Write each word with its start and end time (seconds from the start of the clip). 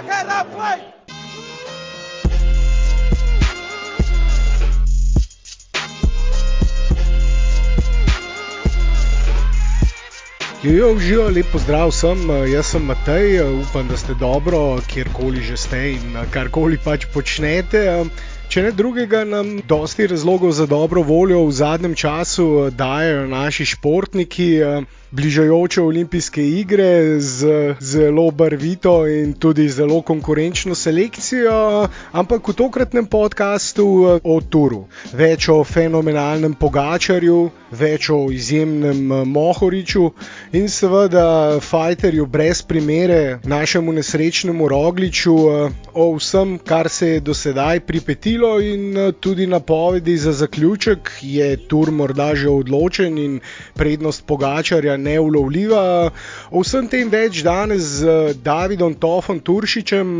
ahead 0.00 0.26
halfway. 0.26 0.80
Jojo, 10.62 10.98
živijo, 10.98 11.28
lepo 11.28 11.58
zdrav 11.58 11.88
vsem, 11.88 12.18
jaz 12.52 12.66
sem 12.66 12.82
Matej, 12.82 13.40
upam, 13.62 13.88
da 13.88 13.96
ste 13.96 14.14
dobro, 14.14 14.78
kjerkoli 14.92 15.40
že 15.40 15.56
ste 15.56 15.92
in 15.92 16.18
karkoli 16.30 16.78
pač 16.84 17.06
počnete. 17.14 18.04
Če 18.48 18.62
ne 18.62 18.72
drugega, 18.72 19.24
nam 19.24 19.60
dosti 19.68 20.06
razlogov 20.06 20.52
za 20.52 20.66
dobro 20.66 21.02
voljo 21.02 21.46
v 21.46 21.52
zadnjem 21.52 21.94
času 21.94 22.70
dajo 22.70 23.26
naši 23.26 23.64
športniki. 23.64 24.50
Bližajoče 25.12 25.82
olimpijske 25.82 26.42
igre 26.48 27.20
z 27.20 27.46
zelo 27.80 28.30
barvito 28.30 29.06
in 29.08 29.32
tudi 29.32 29.68
zelo 29.68 30.02
konkurenčno 30.02 30.74
selekcijo, 30.74 31.88
ampak 32.12 32.48
v 32.48 32.54
tokratnem 32.54 33.06
podkastu 33.06 33.86
o 34.24 34.36
Turu. 34.40 34.84
Več 35.12 35.48
o 35.48 35.64
fenomenalnem 35.64 36.54
Pogačarju, 36.54 37.40
več 37.72 38.06
o 38.10 38.30
izjemnem 38.30 39.00
Mohoriču 39.26 40.12
in 40.52 40.68
seveda 40.68 41.26
fajterju 41.60 42.26
brez 42.26 42.62
primere, 42.62 43.40
našemu 43.44 43.92
nesrečnemu 43.92 44.68
Rogliču, 44.68 45.34
o 45.92 46.06
vsem, 46.14 46.54
kar 46.60 46.88
se 46.88 47.08
je 47.08 47.20
do 47.20 47.34
sedaj 47.34 47.80
pripetilo 47.80 48.60
in 48.60 48.94
tudi 49.20 49.46
napovedi 49.46 50.14
za 50.16 50.32
zaključek, 50.34 51.10
je 51.22 51.50
Tur 51.66 51.90
morda 51.90 52.30
že 52.34 52.48
odločen 52.48 53.18
in 53.18 53.40
prednost 53.74 54.22
Pogačarja 54.26 54.99
neulovljiva. 55.00 56.10
O 56.50 56.62
vsem 56.64 56.88
tem 56.90 57.10
več 57.10 57.42
danes 57.46 58.00
z 58.00 58.34
Davidom 58.44 58.94
Tofom 58.94 59.40
Turšičem, 59.40 60.12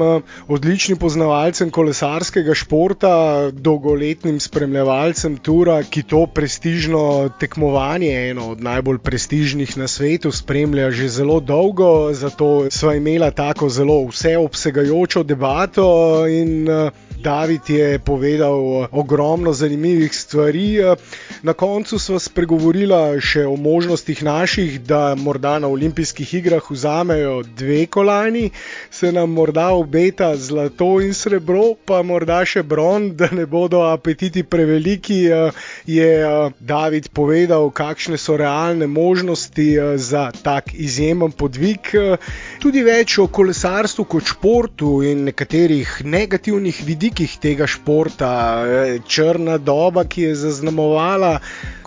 odličnim 0.48 0.98
poznavalcem 1.01 1.70
kolesarskega 1.70 2.55
športa, 2.56 3.14
dolgoletnim 3.53 4.41
spremljevalcem 4.41 5.36
Tura, 5.45 5.81
ki 5.83 6.03
to 6.08 6.25
prestižno 6.27 7.31
tekmovanje, 7.41 8.12
eno 8.31 8.51
od 8.55 8.64
najbolj 8.64 8.98
prestižnih 9.05 9.77
na 9.81 9.89
svetu, 9.89 10.33
spremlja 10.33 10.91
že 10.91 11.08
zelo 11.20 11.41
dolgo. 11.41 12.11
Zato 12.17 12.70
sva 12.70 12.97
imela 12.97 13.31
tako 13.31 13.69
zelo 13.69 14.01
vseobsegajočo 14.11 15.23
debato 15.23 15.91
in 16.27 16.67
David 17.23 17.71
je 17.71 17.99
povedal 17.99 18.89
ogromno 18.93 19.53
zanimivih 19.53 20.17
stvari. 20.17 20.79
Na 21.43 21.53
koncu 21.53 21.99
sva 21.99 22.19
spregovorila 22.19 23.21
še 23.21 23.45
o 23.47 23.57
možnostih 23.57 24.23
naših, 24.25 24.81
da 24.81 25.15
morda 25.15 25.59
na 25.59 25.69
olimpijskih 25.69 26.35
igrah 26.35 26.71
vzamejo 26.71 27.43
dve 27.57 27.87
kolajni, 27.87 28.51
se 28.91 29.13
nam 29.13 29.31
morda 29.31 29.69
obeta 29.77 30.37
zlato 30.37 31.01
in 31.01 31.15
srebro, 31.15 31.75
pa 31.85 32.03
morda 32.03 32.41
še 32.45 32.63
bron, 32.63 33.11
da 33.17 33.29
ne 33.33 33.47
bodo 33.47 33.83
apetiti 33.89 34.43
preveliki. 34.43 35.21
Je 35.87 36.11
David 36.61 37.11
povedal, 37.13 37.71
kakšne 37.71 38.17
so 38.19 38.37
realne 38.37 38.87
možnosti 38.87 39.69
za 39.97 40.31
tak 40.43 40.75
izjemen 40.75 41.33
podvig. 41.33 41.93
Tudi 42.61 42.83
več 42.84 43.14
o 43.16 43.25
kolesarstvu 43.33 44.05
kot 44.05 44.27
športu 44.34 44.91
in 45.08 45.22
nekaterih 45.25 45.94
negativnih 46.05 46.83
vidikih 46.84 47.39
tega 47.41 47.64
športa. 47.64 48.33
Črna 49.08 49.55
doba, 49.56 50.02
ki 50.05 50.27
je 50.27 50.34
zaznamovala 50.42 51.39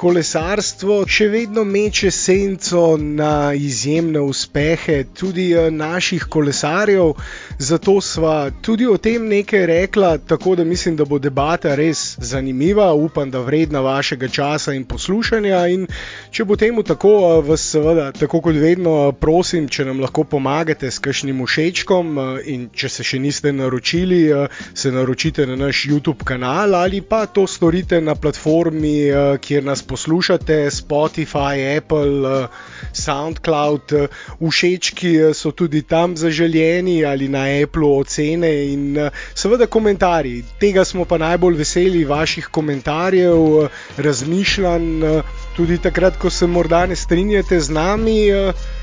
kolesarstvo, 0.01 1.03
še 1.05 1.27
vedno 1.29 1.61
meče 1.63 2.09
senco 2.11 2.81
na 2.97 3.53
izjemne 3.53 4.23
uspehe 4.25 5.03
tudi 5.13 5.51
naših 5.53 6.25
kolesarjev. 6.33 7.13
Zato 7.61 7.99
sva 8.01 8.49
tudi 8.65 8.89
o 8.89 8.97
tem 8.97 9.29
nekaj 9.29 9.67
rekla, 9.69 10.15
tako 10.17 10.55
da 10.57 10.65
mislim, 10.65 10.97
da 10.97 11.05
bo 11.05 11.21
debata 11.21 11.75
res 11.77 12.17
zanimiva, 12.17 12.89
upam, 12.97 13.29
da 13.29 13.45
vredna 13.45 13.85
vašega 13.85 14.27
časa 14.27 14.73
in 14.73 14.89
poslušanja. 14.89 15.61
In 15.77 15.85
če 16.33 16.49
bo 16.49 16.57
temu 16.57 16.81
tako, 16.81 17.13
vas 17.45 17.69
seveda, 17.75 18.09
tako 18.17 18.41
kot 18.49 18.57
vedno, 18.57 18.97
prosim, 19.21 19.69
če 19.69 19.85
nam 19.85 20.01
lahko 20.01 20.25
pomagate 20.25 20.62
s 20.69 20.99
kakšnim 20.99 21.45
všečkom 21.45 22.17
in 22.45 22.69
če 22.73 22.89
se 22.89 23.03
še 23.03 23.19
niste 23.19 23.51
naročili, 23.51 24.31
se 24.73 24.91
naročite 24.91 25.45
na 25.47 25.55
naš 25.55 25.85
YouTube 25.89 26.23
kanal 26.23 26.75
ali 26.75 27.01
pa 27.01 27.25
to 27.25 27.47
storite 27.47 28.01
na 28.01 28.15
platformi, 28.15 29.11
kjer 29.41 29.63
nas 29.63 29.83
poslušate, 29.83 30.69
Spotify, 30.71 31.77
Apple, 31.77 32.47
SoundCloud. 32.93 33.93
Všečki 34.39 35.33
so 35.33 35.51
tudi 35.51 35.81
tam 35.81 36.17
zaželjeni 36.17 37.05
ali 37.05 37.27
na 37.27 37.45
Apple 37.63 37.87
ocene 37.87 38.53
in 38.73 38.97
seveda 39.35 39.67
komentarji. 39.67 40.43
Tega 40.59 40.85
smo 40.85 41.05
pa 41.05 41.17
najbolj 41.17 41.57
veseli, 41.59 42.05
vaših 42.05 42.47
komentarjev, 42.51 43.67
razmišljanj, 43.97 45.23
tudi 45.55 45.77
takrat, 45.77 46.17
ko 46.17 46.29
se 46.29 46.47
morda 46.47 46.85
ne 46.85 46.95
strinjate 46.95 47.59
z 47.59 47.69
nami. 47.69 48.19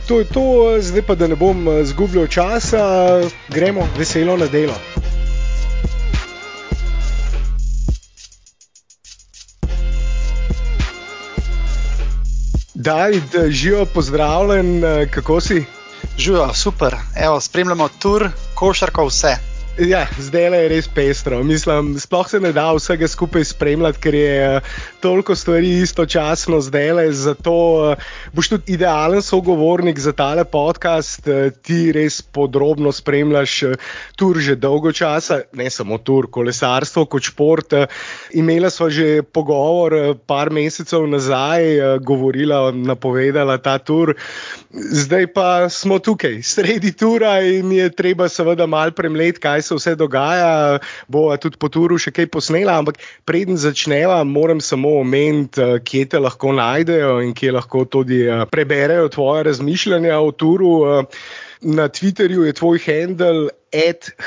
To 0.09 0.19
je 0.19 0.25
to, 0.25 0.45
zdaj 0.81 1.03
pa 1.03 1.15
da 1.15 1.27
ne 1.27 1.37
bom 1.37 1.69
zgubljal 1.85 2.27
časa, 2.27 3.21
gremo 3.49 3.89
veselo 3.99 4.37
na 4.37 4.47
delo. 4.47 4.75
David, 12.75 13.23
živijo, 13.49 13.85
pozdravljen, 13.85 14.83
kako 15.11 15.41
si? 15.41 15.65
Živijo, 16.19 16.55
super, 16.55 16.97
Evo, 17.17 17.41
spremljamo 17.41 17.89
tur, 17.99 18.29
košarka, 18.55 19.05
vse. 19.05 19.37
Ja, 19.79 20.07
zdaj 20.19 20.43
je 20.43 20.69
res 20.69 20.89
pestro. 20.89 21.43
Mislim, 21.45 21.95
sploh 22.01 22.29
se 22.29 22.41
ne 22.41 22.53
da 22.53 22.73
vsega 22.73 23.09
skupaj 23.09 23.45
spremljati, 23.45 23.99
ker 23.99 24.15
je 24.15 24.61
toliko 25.01 25.35
stvari 25.35 25.71
istočasno 25.81 26.61
zdaj 26.61 26.93
le. 26.93 27.13
Zato 27.13 27.97
boš 28.33 28.49
tudi 28.49 28.73
idealen 28.75 29.23
sogovornik 29.23 29.99
za 29.99 30.13
tale 30.13 30.45
podcast. 30.45 31.29
Ti 31.63 31.93
res 31.93 32.21
podrobno 32.23 32.93
spremljaš 32.93 33.55
tur 34.17 34.39
že 34.39 34.55
dolgo 34.57 34.93
časa, 34.93 35.41
ne 35.53 35.71
samo 35.71 35.99
tur, 35.99 36.29
kolesarstvo 36.31 37.07
kot 37.07 37.23
šport. 37.23 37.75
Imela 38.35 38.71
sva 38.71 38.91
že 38.91 39.23
pogovor 39.23 40.17
par 40.27 40.51
mesecev 40.51 41.07
nazaj, 41.09 41.99
govorila, 42.05 42.71
napovedala 42.73 43.59
ta 43.59 43.79
tur. 43.79 44.15
Zdaj 44.71 45.27
pa 45.35 45.69
smo 45.69 45.99
tukaj, 45.99 46.43
sredi 46.43 46.93
tura 46.93 47.41
in 47.41 47.73
je 47.73 47.89
treba 47.91 48.29
seveda 48.29 48.67
malo 48.67 48.93
premleti, 48.93 49.41
kaj 49.41 49.63
se 49.63 49.75
vse 49.75 49.95
dogaja. 49.97 50.79
Bova 51.09 51.37
tudi 51.37 51.57
po 51.57 51.69
turu 51.69 51.99
še 51.99 52.13
kaj 52.15 52.29
posnela, 52.31 52.77
ampak 52.79 53.01
preden 53.25 53.57
začneva, 53.57 54.23
moram 54.25 54.61
samo 54.61 54.90
omeniti, 54.99 55.63
kje 55.85 56.05
te 56.11 56.19
lahko 56.19 56.53
najdejo 56.57 57.21
in 57.25 57.35
kje 57.35 57.53
lahko 57.57 57.85
tudi 57.85 58.25
preberejo 58.51 59.09
tvoje 59.09 59.47
razmišljanja 59.51 60.19
o 60.19 60.31
turu. 60.33 60.75
Na 61.61 61.89
Twitterju 61.89 62.47
je 62.49 62.53
tvoj 62.53 62.79
handle 62.87 63.51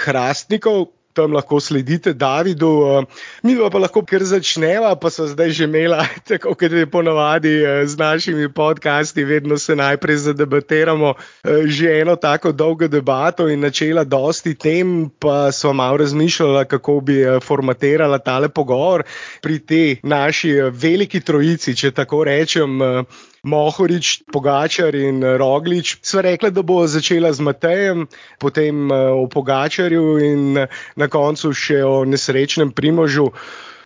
@hrastnikov. 0.06 0.85
Tam 1.13 1.34
lahko 1.34 1.59
sledite 1.59 2.13
Davidu, 2.13 3.06
mi 3.44 3.56
pa 3.72 3.79
lahko 3.79 4.01
kar 4.06 4.24
začneva, 4.25 4.96
pa 4.96 5.09
so 5.09 5.28
zdaj 5.28 5.51
že 5.51 5.68
imela, 5.69 6.01
tako 6.29 6.56
kot 6.57 6.72
je 6.72 6.85
ponavadi 6.90 7.53
z 7.85 7.97
našimi 7.97 8.50
podcasti, 8.53 9.24
vedno 9.24 9.57
se 9.57 9.75
najprej 9.75 10.18
zadebatiramo. 10.18 11.13
Že 11.66 12.00
eno 12.01 12.16
tako 12.16 12.51
dolgo 12.51 12.88
debato 12.88 13.47
in 13.47 13.59
načela 13.59 14.03
dosti 14.03 14.56
tem, 14.56 15.09
pa 15.19 15.51
smo 15.51 15.74
malo 15.74 15.97
razmišljali, 15.97 16.66
kako 16.66 17.00
bi 17.00 17.22
formatirala 17.44 18.18
tale 18.18 18.50
pogovor 18.50 19.03
pri 19.41 19.59
tej 19.59 19.97
naši 20.03 20.51
veliki 20.72 21.22
trojici, 21.22 21.75
če 21.75 21.91
tako 21.91 22.24
rečem. 22.24 22.80
Mohorič, 23.43 24.23
Pogačar 24.31 24.95
in 24.95 25.19
Roglič. 25.19 25.97
Sva 25.99 26.23
rekla, 26.23 26.47
da 26.49 26.63
bo 26.63 26.87
začela 26.87 27.33
z 27.35 27.43
Matejem, 27.43 28.07
potem 28.39 28.87
o 28.91 29.27
Pogačarju 29.27 30.06
in 30.23 30.44
na 30.95 31.07
koncu 31.12 31.51
še 31.51 31.81
o 31.83 32.07
nesrečnem 32.07 32.71
Primožu. 32.71 33.33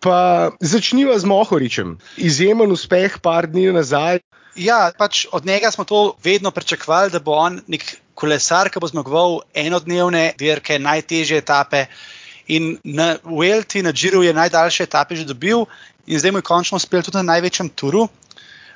Pa 0.06 0.54
začniva 0.62 1.18
z 1.18 1.26
Mohoričem. 1.26 1.98
Izjemen 2.22 2.70
uspeh, 2.70 3.18
par 3.18 3.50
dni 3.50 3.74
nazaj. 3.74 4.22
Ja, 4.62 4.94
pač 4.94 5.26
od 5.34 5.50
njega 5.50 5.74
smo 5.74 5.90
to 5.90 6.14
vedno 6.22 6.54
pričakovali, 6.54 7.10
da 7.10 7.18
bo 7.18 7.34
on 7.34 7.58
nek 7.66 7.82
kolesar, 8.14 8.70
ki 8.70 8.78
bo 8.78 8.90
zmagoval 8.94 9.42
enodnevne 9.58 10.38
dirke, 10.38 10.78
najtežje 10.78 11.42
etape. 11.42 11.88
In 12.54 12.78
na 12.86 13.18
Vuelti, 13.26 13.82
na 13.82 13.90
Džiru 13.90 14.22
je 14.22 14.38
najdaljše 14.38 14.86
etape 14.86 15.18
že 15.18 15.26
dobil, 15.26 15.66
in 16.06 16.22
zdaj 16.22 16.32
mu 16.32 16.46
je 16.46 16.46
končno 16.46 16.78
uspel 16.78 17.02
tudi 17.02 17.18
na 17.18 17.26
največjem 17.34 17.74
turu 17.74 18.06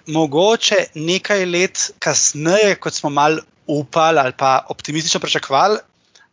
mogoče 0.07 0.85
nekaj 0.95 1.45
let 1.45 1.91
kasneje, 1.99 2.75
kot 2.75 2.93
smo 2.93 3.09
malo 3.09 3.41
upali 3.67 4.19
ali 4.19 4.33
pa 4.37 4.65
optimistično 4.69 5.19
pričakovali. 5.19 5.77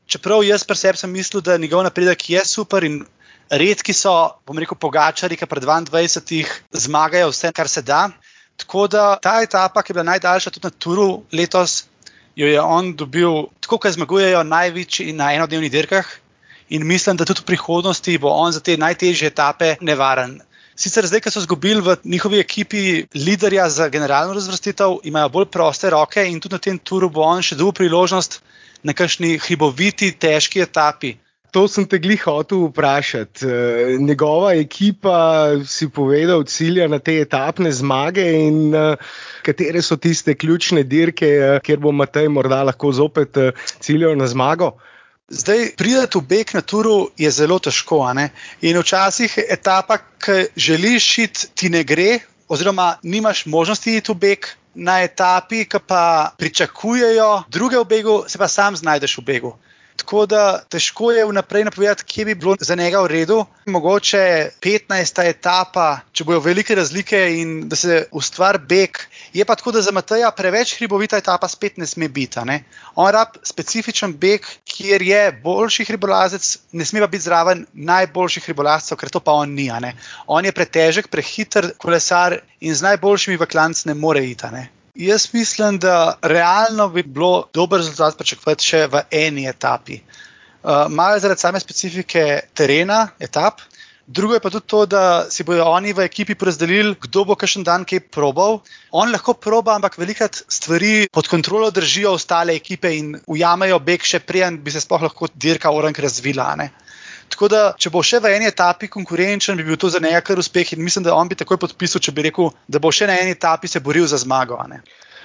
Čeprav 0.06 0.44
jaz 0.44 0.65
pri 0.65 0.76
sebi 0.76 0.99
sem 0.99 1.11
mislil, 1.11 1.41
da 1.41 1.59
njegov 1.59 1.82
napredek 1.85 2.31
je 2.31 2.44
super 2.44 2.85
in 2.85 3.05
redki 3.50 3.93
so, 3.93 4.12
bom 4.47 4.59
rekel, 4.59 4.76
pogačari, 4.76 5.37
ki 5.37 5.47
pred 5.47 5.65
22 5.65 6.47
zmagajo 6.73 7.29
vse, 7.29 7.53
kar 7.53 7.69
se 7.69 7.82
da. 7.82 8.09
Tako 8.56 8.87
da 8.88 9.19
ta 9.23 9.38
etapa, 9.43 9.82
ki 9.82 9.93
je 9.93 9.94
bila 9.94 10.05
najdaljša 10.12 10.50
tudi 10.50 10.67
na 10.67 10.71
Turu 10.71 11.23
letos, 11.32 11.85
jo 12.37 12.47
je 12.47 12.61
on 12.61 12.94
dobil, 12.97 13.47
tako 13.61 13.79
kot 13.79 13.94
zmagujejo 13.94 14.43
največji 14.43 15.12
na 15.12 15.32
enodnevnih 15.35 15.71
dirkah. 15.73 16.09
In 16.69 16.87
mislim, 16.87 17.17
da 17.17 17.25
tudi 17.25 17.41
v 17.41 17.49
prihodnosti 17.53 18.19
bo 18.19 18.29
on 18.29 18.53
za 18.53 18.61
te 18.61 18.76
najtežje 18.76 19.31
etape 19.31 19.76
nevaren. 19.81 20.41
Sicer 20.78 21.06
zdaj, 21.10 21.25
ko 21.25 21.30
so 21.34 21.40
izgubili 21.42 21.80
v 21.82 21.96
njihovi 22.04 22.38
ekipi 22.38 22.80
voditelja 23.14 23.64
za 23.69 23.88
generalno 23.88 24.34
razvrstitev, 24.34 25.00
imajo 25.10 25.28
bolj 25.28 25.46
proste 25.50 25.90
roke 25.90 26.22
in 26.22 26.38
tudi 26.40 26.54
na 26.54 26.58
tem 26.58 26.78
turu 26.78 27.08
bo 27.10 27.25
on 27.26 27.42
še 27.42 27.56
dobil 27.58 27.75
priložnost 27.80 28.38
na 28.86 28.94
kakšni 28.94 29.40
hriboviti, 29.42 30.12
težki 30.14 30.62
etapi. 30.62 31.16
To 31.50 31.64
sem 31.66 31.86
te 31.88 31.98
glih 31.98 32.22
hotel 32.22 32.69
vprašati. 32.69 33.46
Eh, 33.46 33.96
njegova 33.98 34.52
ekipa 34.54 35.19
si 35.66 35.88
povedal, 35.88 36.44
cilja 36.44 36.86
na 36.88 37.00
te 37.02 37.16
etapne 37.25 37.72
zmage 37.72 38.28
in 38.38 38.75
eh, 38.75 39.10
katere 39.42 39.82
so 39.82 39.96
tiste 39.96 40.36
ključne 40.38 40.84
dirke, 40.86 41.26
eh, 41.26 41.58
kjer 41.64 41.82
bo 41.82 41.90
Matej 41.90 42.28
morda 42.28 42.62
lahko 42.70 42.92
zopet 42.92 43.34
ciljal 43.80 44.14
na 44.16 44.30
zmago. 44.30 44.76
Zdaj, 45.28 45.75
prideti 45.76 46.19
v 46.19 46.25
beg 46.25 46.54
na 46.56 46.62
turu 46.64 47.10
je 47.20 47.28
zelo 47.30 47.58
težko. 47.60 48.00
In 48.64 48.78
včasih 48.80 49.34
etapa, 49.48 49.98
ki 49.98 50.48
želiš 50.56 51.19
iti, 51.19 51.48
ti 51.54 51.69
ne 51.69 51.84
gre, 51.84 52.20
oziroma 52.48 52.96
nimaš 53.02 53.44
možnosti 53.46 53.96
iti 53.96 54.12
v 54.12 54.16
beg. 54.16 54.48
Na 54.75 55.02
etapi, 55.02 55.64
ki 55.64 55.78
pa 55.86 56.32
pričakujejo 56.38 57.42
druge 57.50 57.76
v 57.78 57.84
begu, 57.84 58.25
se 58.28 58.38
pa 58.38 58.48
sam 58.48 58.76
znajdeš 58.76 59.19
v 59.19 59.25
begu. 59.25 59.52
Tako 59.99 60.27
da 60.31 60.61
težko 60.71 61.11
je 61.12 61.25
vnaprej 61.27 61.65
napovedati, 61.67 62.05
kje 62.05 62.25
bi 62.25 62.35
bilo 62.35 62.55
za 62.61 62.75
njega 62.75 63.00
v 63.03 63.06
redu. 63.11 63.39
Mogoče 63.67 64.21
15. 64.62 65.19
etapa, 65.27 66.00
če 66.12 66.25
bojo 66.25 66.41
velike 66.41 66.75
razlike 66.79 67.19
in 67.41 67.69
da 67.69 67.77
se 67.77 67.99
ustvari 68.12 68.62
beg. 68.69 69.00
Je 69.35 69.45
pa 69.45 69.56
tako, 69.59 69.75
da 69.75 69.83
za 69.83 69.93
Mateja 69.93 70.31
preveč 70.31 70.77
hribovita 70.79 71.19
etapa 71.19 71.49
spet 71.49 71.77
ne 71.83 71.87
sme 71.87 72.09
biti. 72.09 72.41
Ne? 72.47 72.62
On 72.95 73.11
rab 73.12 73.37
specifičen 73.43 74.15
beg, 74.15 74.47
kjer 74.65 75.03
je 75.03 75.21
boljši 75.43 75.89
hribolazec, 75.91 76.55
ne 76.73 76.87
sme 76.87 77.03
pa 77.03 77.11
biti 77.11 77.27
zraven 77.27 77.67
najboljših 77.75 78.49
hribolazcev, 78.49 78.97
ker 79.03 79.11
to 79.11 79.21
pa 79.21 79.35
on 79.35 79.55
ni. 79.55 79.69
On 80.27 80.45
je 80.45 80.53
pretežek, 80.53 81.11
prehiter 81.11 81.73
kolesar 81.77 82.39
in 82.61 82.75
z 82.75 82.87
najboljšimi 82.87 83.37
v 83.37 83.50
klanc 83.50 83.85
ne 83.85 83.95
more 83.95 84.25
iti. 84.25 84.77
Jaz 84.99 85.29
mislim, 85.33 85.79
da 85.79 86.19
realno 86.23 86.89
bi 86.89 87.03
bilo 87.03 87.45
dober 87.55 87.79
rezultat 87.79 88.17
pričakovati 88.19 88.65
še 88.67 88.81
v 88.91 89.03
eni 89.15 89.45
etapi. 89.47 90.00
Uh, 90.59 90.89
malo 90.91 91.21
zaradi 91.23 91.41
same 91.41 91.61
specifike 91.62 92.25
terena, 92.59 93.05
etap. 93.23 93.62
Drugo 94.09 94.35
je 94.35 94.41
pa 94.41 94.50
tudi 94.50 94.67
to, 94.67 94.81
da 94.91 95.03
si 95.31 95.45
bodo 95.47 95.69
oni 95.71 95.93
v 95.93 96.03
ekipi 96.09 96.35
porazdelili, 96.35 96.97
kdo 97.00 97.23
bo 97.29 97.37
kakšen 97.39 97.62
dan 97.62 97.85
kaj 97.87 98.09
probal. 98.11 98.59
On 98.91 99.12
lahko 99.12 99.37
proba, 99.39 99.77
ampak 99.79 100.00
velikrat 100.00 100.43
stvari 100.49 101.06
pod 101.12 101.31
kontrolo 101.31 101.71
držijo 101.71 102.17
ostale 102.19 102.56
ekipe 102.59 102.91
in 102.97 103.15
ujamejo 103.27 103.79
beg 103.79 104.03
še 104.03 104.19
prej, 104.19 104.49
bi 104.65 104.75
se 104.75 104.83
sploh 104.83 105.06
lahko 105.06 105.31
dirka 105.37 105.71
orank 105.71 106.03
razvila. 106.03 106.49
Ne? 106.59 106.73
Tako 107.28 107.48
da, 107.52 107.62
če 107.78 107.90
bo 107.94 108.02
še 108.04 108.20
v 108.25 108.32
eni 108.36 108.48
etapi 108.48 108.88
konkurenčen, 108.92 109.58
bi 109.58 109.66
bil 109.66 109.76
to 109.80 109.90
za 109.92 110.00
njega 110.02 110.20
kar 110.25 110.40
uspeh. 110.40 110.72
In 110.76 110.84
mislim, 110.84 111.04
da 111.06 111.16
on 111.16 111.28
bi 111.28 111.38
takoj 111.38 111.60
podpisal, 111.60 112.02
če 112.04 112.14
bi 112.16 112.28
rekel, 112.28 112.52
da 112.69 112.80
bo 112.82 112.92
še 112.94 113.10
na 113.10 113.19
eni 113.20 113.36
etapi 113.36 113.69
se 113.69 113.82
boril 113.84 114.08
za 114.08 114.20
zmago. 114.22 114.58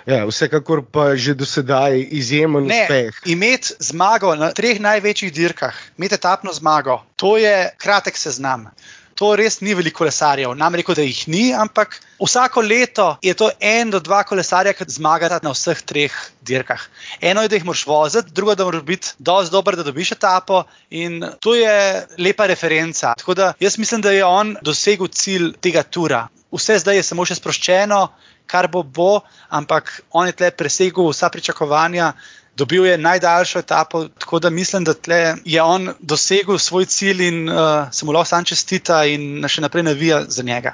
Ja, 0.04 0.26
vsekakor 0.28 0.82
pa 0.84 1.14
že 1.16 1.32
do 1.40 1.48
sedaj 1.48 2.02
izjemen 2.12 2.68
ne, 2.68 2.82
uspeh. 2.84 3.22
Imeti 3.32 3.78
zmago 3.80 4.34
na 4.36 4.52
treh 4.52 4.82
največjih 4.84 5.32
dirkah, 5.32 5.78
imeti 5.98 6.20
etapno 6.20 6.52
zmago, 6.52 7.00
to 7.16 7.38
je 7.40 7.72
kratek 7.80 8.20
seznam 8.20 8.68
to 9.16 9.36
res 9.36 9.60
ni 9.62 9.74
veliko 9.78 10.04
kolesarjev. 10.04 10.56
Nam 10.58 10.76
reko, 10.76 10.96
da 10.98 11.06
jih 11.06 11.24
ni, 11.32 11.44
ampak 11.54 12.00
vsako 12.22 12.62
leto 12.66 13.08
je 13.22 13.34
to 13.38 13.50
en 13.60 13.92
do 13.94 14.00
dva 14.04 14.24
kolesarja, 14.28 14.74
ki 14.74 14.88
zmagata 14.98 15.40
na 15.44 15.54
vseh 15.54 15.82
treh 15.86 16.14
dirkah. 16.42 16.82
Eno 17.22 17.44
je, 17.44 17.52
da 17.52 17.60
jih 17.60 17.66
moraš 17.66 17.86
voziti, 17.88 18.34
drugo, 18.34 18.56
da 18.56 18.66
moraš 18.66 18.86
biti 18.88 19.14
dovolj 19.20 19.52
dober, 19.54 19.78
da 19.80 19.88
dobiš 19.88 20.16
etapo 20.18 20.64
in 20.90 21.22
to 21.40 21.56
je 21.56 22.06
lepa 22.18 22.48
referenca. 22.48 23.14
Tako 23.18 23.34
da 23.34 23.54
jaz 23.60 23.78
mislim, 23.78 24.02
da 24.02 24.12
je 24.12 24.26
on 24.26 24.56
dosegel 24.62 25.08
cilj 25.08 25.54
tega 25.62 25.84
tura. 25.84 26.28
Vse 26.54 26.78
zdaj 26.80 27.00
je 27.02 27.04
samo 27.04 27.26
še 27.26 27.40
sproščeno, 27.40 28.08
kar 28.46 28.68
bo 28.70 28.84
bo, 28.84 29.22
ampak 29.50 30.02
on 30.12 30.28
je 30.28 30.36
tle 30.38 30.52
presegel 30.52 31.10
vsa 31.10 31.30
pričakovanja 31.34 32.14
dobil 32.58 32.86
je 32.86 32.98
najdaljšo 32.98 33.60
etapo, 33.60 34.08
tako 34.08 34.40
da 34.40 34.50
mislim, 34.50 34.84
da 34.84 34.94
je 35.46 35.62
on 35.62 35.90
dosegel 36.00 36.58
svoj 36.58 36.86
cilj 36.86 37.28
in 37.28 37.50
uh, 37.50 37.56
se 37.92 38.06
mu 38.06 38.12
lahko 38.12 38.30
sam 38.30 38.46
čestita 38.46 39.06
in 39.06 39.44
še 39.48 39.62
naprej 39.62 39.84
navija 39.84 40.24
za 40.28 40.44
njega. 40.44 40.74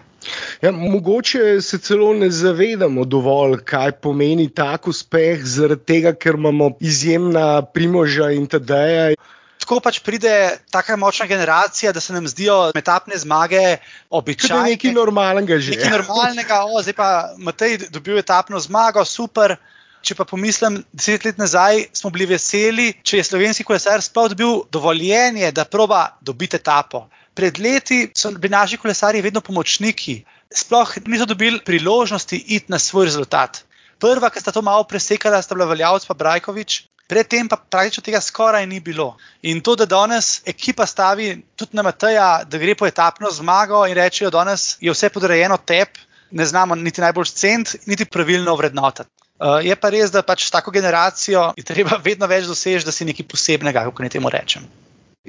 Ja, 0.61 0.71
mogoče 0.71 1.61
se 1.61 1.77
celo 1.77 2.13
ne 2.13 2.29
zavedamo 2.29 3.05
dovolj, 3.05 3.61
kaj 3.65 3.91
pomeni 3.91 4.49
tak 4.49 4.87
uspeh, 4.87 5.43
zaradi 5.43 5.85
tega, 5.85 6.13
ker 6.13 6.35
imamo 6.35 6.73
izjemna 6.79 7.61
primožja 7.61 8.31
in 8.35 8.47
tadeja. 8.47 9.13
Tako 9.59 9.79
pač 9.83 9.99
pride 10.03 10.33
tako 10.71 10.97
močna 10.97 11.25
generacija, 11.27 11.91
da 11.91 11.99
se 11.99 12.13
nam 12.13 12.27
zdijo 12.27 12.71
metapne 12.75 13.17
zmage 13.17 13.77
običajne. 14.09 14.75
Nekaj 14.75 14.93
normalnega 14.95 15.59
že. 15.59 15.75
Nekaj 15.75 15.91
normalnega, 15.97 16.61
o, 16.67 16.81
zdaj 16.83 16.95
pa 16.95 17.09
Matej 17.37 17.77
dobil 17.91 18.19
etapno 18.19 18.59
zmago, 18.59 19.05
super. 19.05 19.55
Če 20.01 20.15
pa 20.15 20.23
pomislim, 20.23 20.79
deset 20.95 21.25
let 21.27 21.39
nazaj 21.41 21.85
smo 21.93 22.09
bili 22.15 22.29
veseli, 22.29 22.93
če 23.03 23.19
je 23.19 23.23
slovenski 23.27 23.65
kolesar 23.67 24.01
sploh 24.01 24.29
dobil 24.31 24.61
dovoljenje, 24.71 25.51
da 25.51 25.65
proba 25.65 26.05
dobiti 26.21 26.55
etapo. 26.55 27.07
Pred 27.35 27.59
leti 27.59 28.05
so 28.15 28.31
bili 28.31 28.53
naši 28.53 28.79
kolesari 28.79 29.21
vedno 29.21 29.41
pomočniki, 29.41 30.21
sploh 30.55 30.95
niso 31.05 31.27
dobili 31.29 31.59
priložnosti 31.65 32.39
iti 32.47 32.71
na 32.71 32.79
svoj 32.79 33.09
rezultat. 33.11 33.63
Prva, 33.99 34.29
ki 34.31 34.39
sta 34.39 34.55
to 34.55 34.63
malo 34.63 34.87
presekala, 34.87 35.41
sta 35.43 35.55
bila 35.55 35.67
Valjavc 35.67 36.07
in 36.07 36.17
Brajkovič. 36.17 36.79
Predtem 37.09 37.47
pa 37.49 37.57
praktično 37.57 38.03
tega 38.05 38.21
skoraj 38.21 38.67
ni 38.69 38.79
bilo. 38.79 39.17
In 39.41 39.61
to, 39.65 39.75
da 39.75 39.85
danes 39.89 40.41
ekipa 40.45 40.85
stavi 40.85 41.41
tudi 41.57 41.75
na 41.75 41.81
Mateja, 41.83 42.43
da 42.45 42.57
gre 42.57 42.75
po 42.75 42.85
etapno 42.87 43.31
zmago 43.33 43.85
in 43.89 43.97
rečejo, 43.97 44.29
da 44.29 44.45
je 44.79 44.93
vse 44.93 45.09
podrejeno 45.09 45.57
tebi, 45.57 46.05
ne 46.31 46.45
znamo 46.45 46.75
niti 46.75 47.01
najbolj 47.01 47.25
cent, 47.33 47.75
niti 47.85 48.05
pravilno 48.05 48.55
vrednotiti. 48.55 49.09
Uh, 49.39 49.61
je 49.63 49.75
pa 49.79 49.89
res, 49.89 50.11
da 50.11 50.19
pač 50.19 50.49
s 50.49 50.51
tako 50.51 50.71
generacijo 50.75 51.53
je 51.57 51.63
treba 51.63 51.95
vedno 52.07 52.27
več 52.27 52.47
doseči, 52.49 52.85
da 52.85 52.91
si 52.91 53.07
nekaj 53.07 53.27
posebnega, 53.31 53.85
kako 53.87 54.03
ne 54.03 54.11
temu 54.11 54.29
rečem. 54.29 54.67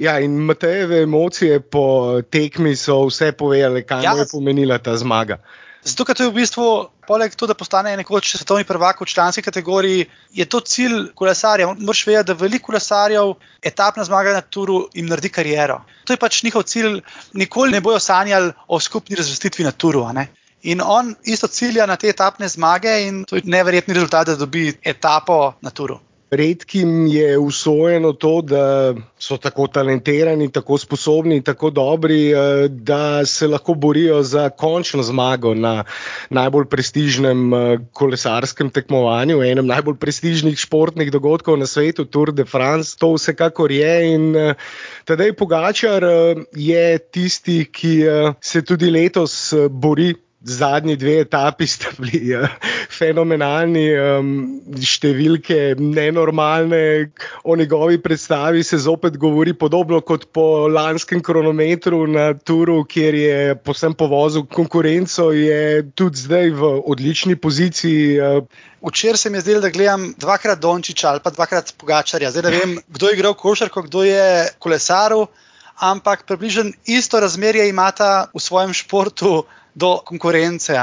Ja, 0.01 0.17
in 0.19 0.35
Matejeve 0.47 1.03
emocije 1.03 1.59
po 1.61 2.21
tekmi 2.31 2.75
so 2.75 3.05
vse 3.07 3.31
povedale, 3.37 3.83
kaj 3.87 4.03
ja. 4.03 4.15
je 4.19 4.25
pomenila 4.31 4.79
ta 4.83 4.95
zmaga. 4.97 5.37
Zato, 5.81 6.05
ker 6.05 6.17
to 6.17 6.27
je 6.27 6.29
v 6.29 6.37
bistvu, 6.37 6.65
poleg 7.09 7.33
tega, 7.33 7.49
da 7.51 7.57
postane 7.57 7.93
nekoč 7.97 8.35
svetovni 8.35 8.67
prvak 8.69 9.01
v 9.01 9.07
članski 9.09 9.41
kategoriji, 9.41 10.05
je 10.37 10.45
to 10.45 10.59
cilj 10.59 11.07
kolesarja. 11.17 11.71
Moraš 11.73 12.03
vedeti, 12.07 12.27
da 12.29 12.37
veliko 12.37 12.69
kolesarjev 12.69 13.33
etapna 13.63 14.05
zmaga 14.05 14.35
na 14.37 14.41
turu 14.41 14.83
jim 14.93 15.09
naredi 15.09 15.31
kariero. 15.33 15.81
To 16.05 16.13
je 16.13 16.21
pač 16.21 16.43
njihov 16.43 16.67
cilj, 16.69 17.01
nikoli 17.33 17.73
ne 17.73 17.81
bojo 17.81 17.99
sanjali 17.99 18.53
o 18.67 18.79
skupni 18.79 19.17
razvrstitvi 19.17 19.65
na 19.65 19.71
turu. 19.71 20.05
In 20.63 20.81
on 20.81 21.15
isto 21.23 21.47
cilja 21.47 21.85
na 21.85 21.95
te 21.97 22.09
etapne 22.09 22.47
zmage, 22.49 22.93
in 23.07 23.23
to 23.25 23.35
je 23.35 23.41
neverjetni 23.45 23.93
rezultat, 23.97 24.27
da 24.27 24.35
dobi 24.35 24.69
etapo 24.83 25.53
na 25.61 25.69
turu. 25.69 25.99
Redkim 26.31 27.07
je 27.07 27.37
usvojeno 27.37 28.13
to, 28.13 28.41
da 28.41 28.93
so 29.19 29.35
tako 29.37 29.65
talentirani, 29.67 30.51
tako 30.51 30.77
sposobni, 30.77 31.41
tako 31.43 31.69
dobri, 31.69 32.31
eh, 32.31 32.67
da 32.69 33.25
se 33.25 33.47
lahko 33.47 33.73
borijo 33.73 34.21
za 34.23 34.49
končno 34.49 35.03
zmago 35.03 35.53
na 35.53 35.83
najbolj 36.29 36.65
prestižnem 36.65 37.53
eh, 37.53 37.77
kolesarskem 37.93 38.69
tekmovanju, 38.69 39.41
enem 39.43 39.67
najbolj 39.67 39.97
prestižnih 39.99 40.57
športnih 40.57 41.11
dogodkov 41.11 41.59
na 41.59 41.67
svetu, 41.67 42.05
Tour 42.05 42.31
de 42.31 42.45
France. 42.45 42.95
To 42.99 43.13
vsekakor 43.17 43.71
je. 43.71 44.13
In 44.13 44.35
eh, 44.35 44.53
tedaj 45.05 45.33
Pogačar 45.33 46.03
je 46.55 46.97
tisti, 47.11 47.65
ki 47.71 47.95
se 48.41 48.61
tudi 48.61 48.91
letos 48.91 49.53
bori 49.69 50.13
zadnji 50.43 50.95
dve 50.95 51.19
etapi 51.21 51.67
sta 51.67 51.91
bili 51.97 52.33
uh, 52.35 52.49
fenomenalni, 52.89 53.85
um, 53.93 54.31
številke 54.81 55.75
nenormalne. 55.77 57.11
O 57.45 57.55
njegovi 57.57 57.99
predstavi 58.01 58.63
se 58.65 58.79
zopet 58.81 59.17
govori 59.21 59.53
podobno 59.53 60.01
kot 60.01 60.27
po 60.33 60.67
lanskem 60.67 61.21
kronometru 61.21 62.03
na 62.09 62.31
Turu, 62.33 62.81
kjer 62.89 63.15
je 63.15 63.37
posem 63.61 63.93
povozil 63.93 64.47
konkurenco, 64.49 65.29
je 65.35 65.85
tudi 65.95 66.25
zdaj 66.25 66.51
v 66.57 66.73
odlični 66.89 67.37
poziciji. 67.37 68.17
Uh, 68.17 68.67
Včeraj 68.81 69.17
se 69.17 69.29
mi 69.29 69.37
je 69.37 69.45
zdelo, 69.45 69.61
da 69.61 69.69
gledam 69.69 70.09
dvakrat 70.17 70.59
Dončiča 70.59 71.09
ali 71.09 71.19
pa 71.23 71.29
dvakrat 71.29 71.73
Pogačarja. 71.77 72.31
Zdaj 72.31 72.49
ne 72.49 72.57
vem, 72.65 72.77
kdo 72.89 73.07
je 73.11 73.19
igral 73.19 73.37
košarko, 73.37 73.85
kdo 73.85 74.03
je 74.09 74.49
kolesaril, 74.59 75.27
ampak 75.77 76.25
približno 76.25 76.71
isto 76.85 77.19
razmerje 77.19 77.69
imata 77.69 78.31
v 78.33 78.41
svojem 78.41 78.73
športu 78.73 79.43
do 79.75 79.97
konkurence. 80.05 80.75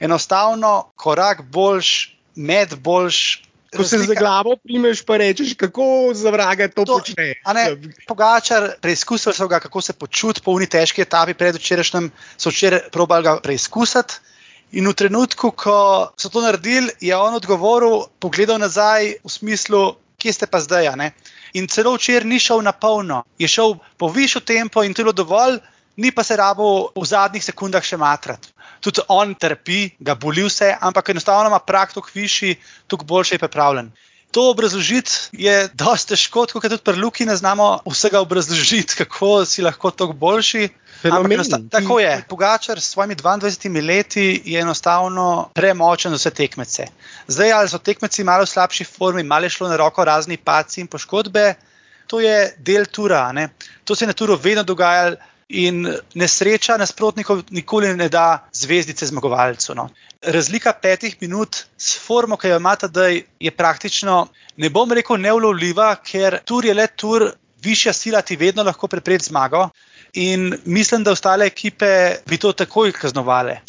Enostavno, 0.00 0.90
korak 0.96 1.42
boljš, 1.42 2.16
med 2.34 2.74
boljš. 2.78 3.42
Ko 3.76 3.84
se 3.84 3.98
za 3.98 4.14
glavo 4.18 4.56
primeš, 4.64 5.04
pa 5.06 5.16
rečeš, 5.16 5.54
kako 5.54 6.10
za 6.14 6.30
vraga 6.30 6.68
to, 6.68 6.84
to 6.84 6.98
počne. 6.98 7.34
Pogačar, 8.08 8.72
preizkusili 8.82 9.34
so 9.34 9.46
ga, 9.48 9.60
kako 9.60 9.80
se 9.80 9.92
počuti 9.92 10.42
po 10.42 10.50
uni 10.58 10.66
težki 10.66 11.02
etapi, 11.02 11.34
predvčerajšnjem 11.34 12.10
so 12.36 12.50
včeraj 12.50 12.88
probali 12.90 13.24
ga 13.24 13.38
preizkusiti. 13.38 14.18
In 14.72 14.86
v 14.86 14.94
trenutku, 14.94 15.50
ko 15.50 16.10
so 16.18 16.28
to 16.30 16.42
naredili, 16.42 16.90
je 17.00 17.16
on 17.16 17.34
odgovoril, 17.34 18.06
pogledal 18.22 18.58
nazaj 18.58 19.16
v 19.22 19.30
smislu, 19.30 19.96
kje 20.18 20.32
ste 20.32 20.46
pa 20.46 20.60
zdaj. 20.62 20.90
In 21.54 21.66
celo 21.66 21.94
včeraj 21.94 22.26
ni 22.26 22.38
šel 22.38 22.62
na 22.62 22.72
polno, 22.72 23.24
je 23.38 23.48
šel 23.48 23.78
po 23.98 24.10
višjo 24.10 24.40
tempo 24.46 24.82
in 24.82 24.94
telo 24.94 25.12
dovolj, 25.12 25.58
ni 25.96 26.12
pa 26.12 26.24
se 26.24 26.36
rabo 26.36 26.90
v 26.96 27.04
zadnjih 27.06 27.44
sekundah 27.44 27.84
še 27.84 27.96
matrati. 27.96 28.52
Tudi 28.80 29.02
on 29.08 29.34
trpi, 29.34 29.90
ga 30.00 30.14
boli 30.14 30.46
vse, 30.46 30.72
ampak 30.80 31.10
enostavno 31.12 31.50
ima 31.50 31.58
prak 31.58 31.92
tako 31.92 32.08
višji, 32.14 32.56
tako 32.88 33.04
boljše 33.04 33.34
je 33.34 33.42
pripravljen. 33.42 33.90
To 34.30 34.50
obrazložiti 34.50 35.12
je 35.32 35.68
dosti 35.74 36.14
težko, 36.14 36.44
kot 36.46 36.62
tudi 36.62 36.84
pri 36.86 37.00
Luki 37.02 37.24
ne 37.26 37.34
znamo 37.36 37.80
vsega 37.86 38.20
obrazložiti, 38.22 38.94
kako 38.94 39.44
si 39.44 39.62
lahko 39.62 39.90
tako 39.90 40.12
boljši. 40.12 40.68
Tako 41.70 41.98
je. 42.00 42.12
Pogačar 42.28 42.80
s 42.80 42.92
svojimi 42.94 43.16
22 43.16 43.86
leti 43.86 44.42
je 44.44 44.60
enostavno 44.60 45.50
premočen 45.54 46.14
za 46.14 46.16
vse 46.16 46.30
tekmece. 46.30 46.86
Zdaj, 47.26 47.52
ali 47.52 47.68
so 47.68 47.78
tekmeci 47.78 48.24
malo 48.24 48.46
v 48.46 48.52
slabši 48.52 48.84
formi, 48.84 49.22
malo 49.22 49.48
šlo 49.48 49.68
na 49.68 49.76
roko 49.76 50.04
razni 50.04 50.36
paci 50.36 50.80
in 50.80 50.86
poškodbe, 50.86 51.54
to 52.06 52.20
je 52.20 52.54
del 52.58 52.86
tura. 52.86 53.32
Ne? 53.32 53.48
To 53.84 53.94
se 53.94 54.04
je 54.04 54.06
na 54.06 54.12
turu 54.12 54.38
vedno 54.38 54.62
dogajalo. 54.62 55.16
In 55.50 55.82
nesreča 56.14 56.76
nasprotnikov 56.78 57.42
nikoli 57.50 57.90
ne 57.96 58.06
da 58.08 58.46
zvezdice 58.54 59.06
zmagovalcu. 59.06 59.74
No. 59.74 59.88
Razlika 60.22 60.72
petih 60.72 61.16
minut 61.20 61.64
s 61.78 61.98
formo, 61.98 62.36
ki 62.36 62.52
jo 62.52 62.60
imate, 62.60 62.88
da 62.88 63.08
je 63.10 63.50
praktično, 63.50 64.28
ne 64.56 64.70
bom 64.70 64.92
rekel, 64.92 65.18
neulovljiva, 65.18 65.94
ker 66.06 66.38
tur 66.46 66.64
je 66.64 66.74
le 66.74 66.86
tur, 66.86 67.30
višja 67.62 67.92
sila 67.92 68.22
ti 68.22 68.36
vedno 68.36 68.62
lahko 68.62 68.88
preprečuje 68.88 69.32
zmago. 69.32 69.68
In 70.14 70.54
mislim, 70.64 71.04
da 71.04 71.12
ostale 71.12 71.46
ekipe 71.46 71.90
bi 72.26 72.38
to 72.38 72.52
takoj 72.52 72.92
kaznovale, 72.92 73.60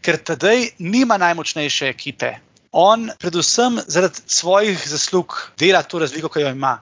ker 0.00 0.16
tedaj 0.16 0.70
nima 0.78 1.16
najmočnejše 1.20 1.88
ekipe. 1.88 2.34
On, 2.72 3.08
predvsem 3.18 3.78
zaradi 3.86 4.20
svojih 4.26 4.82
zaslug, 4.88 5.36
dela 5.58 5.82
to 5.82 5.98
razliko, 5.98 6.28
ki 6.28 6.40
jo 6.44 6.50
ima. 6.52 6.78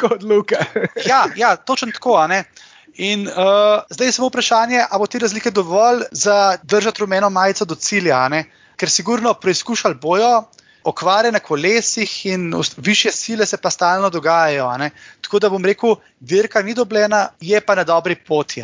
Kot 0.00 0.22
Luka. 0.22 0.64
ja, 1.10 1.24
ja, 1.36 1.56
točno 1.56 1.92
tako. 1.92 2.18
In 2.96 3.26
uh, 3.26 3.34
zdaj 3.90 4.06
je 4.08 4.12
samo 4.12 4.28
vprašanje, 4.28 4.84
ali 4.90 4.98
bo 4.98 5.06
te 5.06 5.18
razlike 5.18 5.50
dovolj 5.50 6.02
za 6.10 6.56
držati 6.62 7.00
rumeno 7.00 7.30
majico 7.30 7.64
do 7.64 7.74
cilja, 7.74 8.28
ker 8.76 8.90
sigurno 8.90 9.34
preizkušali 9.34 9.94
bojo. 9.94 10.44
Okvare 10.84 11.30
na 11.32 11.38
kolesih 11.40 12.26
in 12.26 12.52
više 12.76 13.10
sile 13.12 13.46
se 13.46 13.56
pa 13.56 13.70
stalno 13.70 14.10
dogajajo. 14.10 14.90
Tako 15.20 15.38
da 15.38 15.48
bom 15.48 15.64
rekel, 15.64 15.94
dirka 16.20 16.62
ni 16.62 16.74
dobljena, 16.74 17.28
je 17.40 17.60
pa 17.60 17.74
na 17.74 17.84
dobri 17.84 18.14
poti. 18.14 18.62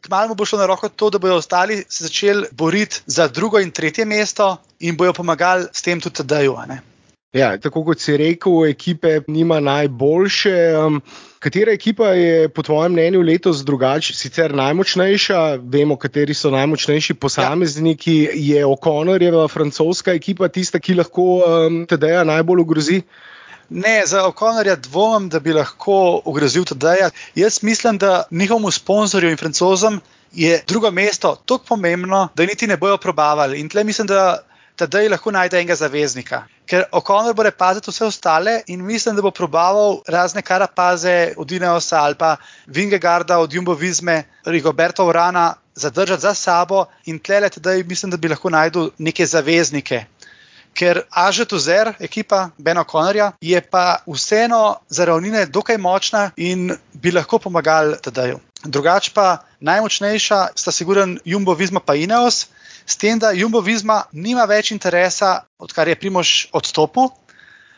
Kmalu 0.00 0.34
bo 0.34 0.44
šlo 0.44 0.58
na 0.58 0.66
roko 0.66 0.88
to, 0.88 1.10
da 1.10 1.18
bodo 1.18 1.34
ostali 1.36 1.84
se 1.88 2.04
začeli 2.04 2.48
boriti 2.50 3.02
za 3.06 3.28
drugo 3.28 3.60
in 3.60 3.70
tretje 3.70 4.04
mesto 4.04 4.56
in 4.80 4.96
bojo 4.96 5.12
pomagali 5.12 5.66
s 5.72 5.82
tem 5.82 6.00
tudi 6.00 6.16
tedaju. 6.16 6.56
Ja, 7.32 7.54
tako 7.56 7.80
kot 7.86 8.00
si 8.00 8.12
rekel, 8.20 8.66
ekipe 8.68 9.22
nima 9.26 9.56
najboljše. 9.60 10.56
Um, 10.76 10.98
katera 11.40 11.72
ekipa 11.72 12.10
je 12.12 12.48
po 12.48 12.62
tvojem 12.62 12.92
mnenju 12.92 13.22
letos 13.24 13.62
drugačija, 13.64 14.16
sicer 14.16 14.52
najmočnejša? 14.54 15.38
Vemo, 15.62 15.96
kateri 15.96 16.34
so 16.36 16.50
najmočnejši 16.52 17.14
posamezniki. 17.14 18.18
Ja. 18.34 18.58
Je 18.58 18.66
O'Connorjeva 18.66 19.46
francoska 19.48 20.12
ekipa 20.12 20.48
tista, 20.48 20.80
ki 20.80 20.98
lahko 21.00 21.24
um, 21.40 21.80
TD-ja 21.88 22.20
najbolj 22.28 22.60
ogrozi? 22.66 23.00
Ne, 23.70 24.02
za 24.06 24.26
O'Connorja 24.28 24.76
dvomim, 24.76 25.30
da 25.32 25.40
bi 25.40 25.56
lahko 25.56 26.20
ogrozil 26.28 26.68
TD-ja. 26.68 27.10
Jaz 27.34 27.62
mislim, 27.62 27.98
da 27.98 28.26
njihovemu 28.30 28.70
sponzorju 28.70 29.30
in 29.30 29.40
francozom 29.40 30.00
je 30.32 30.60
drugo 30.68 30.90
mesto 30.90 31.36
tako 31.46 31.64
pomembno, 31.68 32.28
da 32.36 32.44
niti 32.46 32.66
ne 32.66 32.76
bojo 32.76 32.96
probavali. 32.96 33.60
In 33.60 33.68
tle 33.68 33.84
mislim, 33.84 34.06
da 34.06 34.42
tedaj 34.76 35.08
lahko 35.08 35.30
najde 35.30 35.56
enega 35.60 35.74
zaveznika. 35.74 36.44
Ker 36.72 36.86
O'Connor 36.96 37.34
bo 37.36 37.44
repazil 37.44 37.82
vse 37.84 38.06
ostale 38.06 38.52
in 38.72 38.80
mislim, 38.80 39.16
da 39.16 39.22
bo 39.22 39.30
probaval 39.30 39.98
razne 40.08 40.40
karapaze 40.42 41.34
od 41.36 41.50
Ineosa 41.52 41.98
ali 42.00 42.14
pa 42.14 42.36
Vingegarda 42.66 43.38
od 43.38 43.52
Jumbo 43.52 43.74
Vizme, 43.74 44.24
Rigoberto 44.46 45.04
Urana 45.06 45.54
zadržati 45.74 46.22
za 46.22 46.34
sabo 46.34 46.86
in 47.04 47.18
tlele 47.18 47.50
tedaj 47.50 47.82
mislim, 47.82 48.10
da 48.10 48.16
bi 48.16 48.28
lahko 48.28 48.50
najdel 48.50 48.88
neke 48.98 49.26
zaveznike. 49.26 50.04
Ker 50.74 51.02
Aže 51.10 51.44
Tuzer, 51.44 51.92
ekipa 52.00 52.48
Ben 52.58 52.78
O'Connorja, 52.80 53.32
je 53.40 53.60
pa 53.60 53.98
vseeno 54.06 54.76
za 54.88 55.04
ravnine 55.04 55.46
dokaj 55.46 55.76
močna 55.78 56.30
in 56.36 56.72
bi 56.92 57.12
lahko 57.12 57.38
pomagali 57.38 58.00
tedaj. 58.00 58.34
Drugač 58.64 59.10
pa 59.12 59.44
najmočnejša 59.60 60.46
sta 60.56 60.72
siguren 60.72 61.18
Jumbo 61.24 61.54
Vizma 61.54 61.80
pa 61.80 61.94
Ineos. 61.94 62.46
S 62.86 62.96
tem, 62.96 63.18
da 63.18 63.32
Jumbo 63.32 63.60
Visma 63.60 64.04
nima 64.12 64.44
več 64.44 64.72
interesa, 64.74 65.44
odkar 65.58 65.88
je 65.88 65.96
Primož 65.96 66.48
odstopil, 66.52 67.10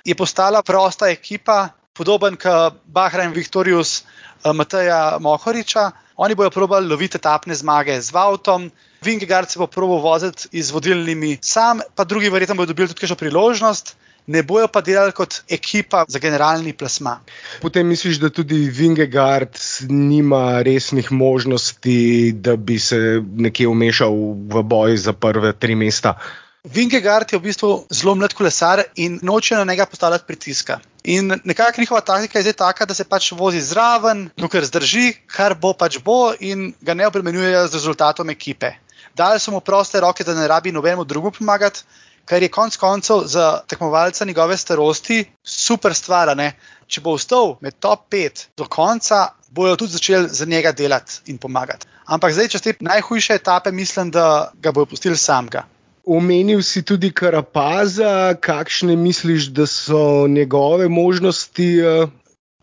je 0.04 0.14
postala 0.14 0.62
prosta 0.62 1.10
ekipa, 1.12 1.74
podoben 1.94 2.36
kot 2.36 2.80
Bahrain 2.86 3.32
Victorius 3.32 4.02
eh, 4.02 4.52
Mateja 4.52 5.18
Mohoriča. 5.20 5.90
Oni 6.16 6.34
bodo 6.38 6.50
probali 6.54 6.86
loviti 6.86 7.18
etapne 7.18 7.54
zmage 7.54 7.96
z 8.00 8.14
Vautom, 8.14 8.70
Vingegard 9.02 9.50
se 9.50 9.58
bo 9.58 9.66
probo 9.66 9.98
voziti 9.98 10.62
z 10.62 10.70
vodilnimi, 10.70 11.38
sam 11.42 11.82
pa 11.94 12.04
drugi 12.04 12.30
verjetno 12.30 12.54
bodo 12.54 12.72
dobili 12.72 12.94
tudi 12.94 13.10
še 13.10 13.18
priložnost 13.18 13.96
ne 14.26 14.42
bojo 14.42 14.68
pa 14.68 14.80
delali 14.80 15.12
kot 15.12 15.42
ekipa 15.48 16.04
za 16.08 16.18
generalni 16.18 16.72
plasma. 16.72 17.20
Potem 17.62 17.86
misliš, 17.86 18.20
da 18.22 18.30
tudi 18.30 18.70
Vingegard 18.70 19.58
nima 19.88 20.62
resnih 20.62 21.12
možnosti, 21.12 22.32
da 22.32 22.56
bi 22.56 22.78
se 22.78 23.22
nekje 23.36 23.68
umešal 23.68 24.14
v 24.48 24.62
boj 24.62 24.96
za 24.96 25.12
prve 25.12 25.52
tri 25.52 25.74
mesta? 25.74 26.18
Vingegard 26.64 27.28
je 27.32 27.38
v 27.38 27.42
bistvu 27.44 27.70
zelo 27.92 28.14
mlad 28.16 28.32
kolesar 28.32 28.80
in 28.96 29.18
noče 29.22 29.56
na 29.56 29.64
njega 29.64 29.86
postavljati 29.86 30.24
pritiska. 30.26 30.78
In 31.04 31.40
nekakšna 31.44 31.82
njihova 31.82 32.00
taktika 32.00 32.38
je 32.38 32.42
zdaj 32.42 32.52
taka, 32.52 32.86
da 32.86 32.94
se 32.94 33.04
pač 33.04 33.32
vozi 33.32 33.60
zraven, 33.60 34.30
dokler 34.36 34.64
zdrži, 34.64 35.12
kar 35.26 35.54
bo 35.54 35.74
pač 35.76 35.98
bo, 36.00 36.32
in 36.40 36.72
ga 36.80 36.94
ne 36.94 37.06
obremenjujejo 37.06 37.66
z 37.68 37.74
rezultatom 37.74 38.30
ekipe. 38.30 38.72
Dali 39.14 39.40
so 39.40 39.52
mu 39.52 39.60
proste 39.60 40.00
roke, 40.00 40.24
da 40.24 40.34
ne 40.34 40.48
rabi 40.48 40.72
nobenemu 40.72 41.04
drugemu 41.04 41.36
pomagati, 41.38 41.84
kar 42.24 42.42
je 42.42 42.48
konec 42.48 42.76
koncev 42.76 43.24
za 43.26 43.60
tekmovalca 43.68 44.24
njegove 44.24 44.56
starosti 44.56 45.24
super 45.42 45.94
stvar. 45.94 46.36
Ne? 46.36 46.52
Če 46.86 47.00
bo 47.00 47.14
ostal 47.18 47.56
med 47.60 47.78
top 47.80 48.08
5 48.12 48.46
do 48.56 48.66
konca, 48.68 49.28
bojo 49.50 49.76
tudi 49.76 49.92
začeli 49.92 50.28
za 50.28 50.44
njega 50.44 50.72
delati 50.72 51.20
in 51.32 51.38
pomagati. 51.38 51.86
Ampak 52.06 52.34
zdaj, 52.36 52.48
če 52.52 52.58
ste 52.58 52.74
najhujše 52.80 53.38
etape, 53.40 53.72
mislim, 53.72 54.10
da 54.10 54.50
ga 54.60 54.72
bojo 54.72 54.86
pustili 54.92 55.16
samega. 55.16 55.64
Omenil 56.04 56.60
si 56.62 56.82
tudi 56.84 57.08
Karapaza, 57.16 58.34
kakšne 58.40 58.96
misliš, 58.96 59.48
da 59.56 59.66
so 59.66 60.26
njegove 60.28 60.88
možnosti? 60.88 61.68
Uh... 61.80 62.10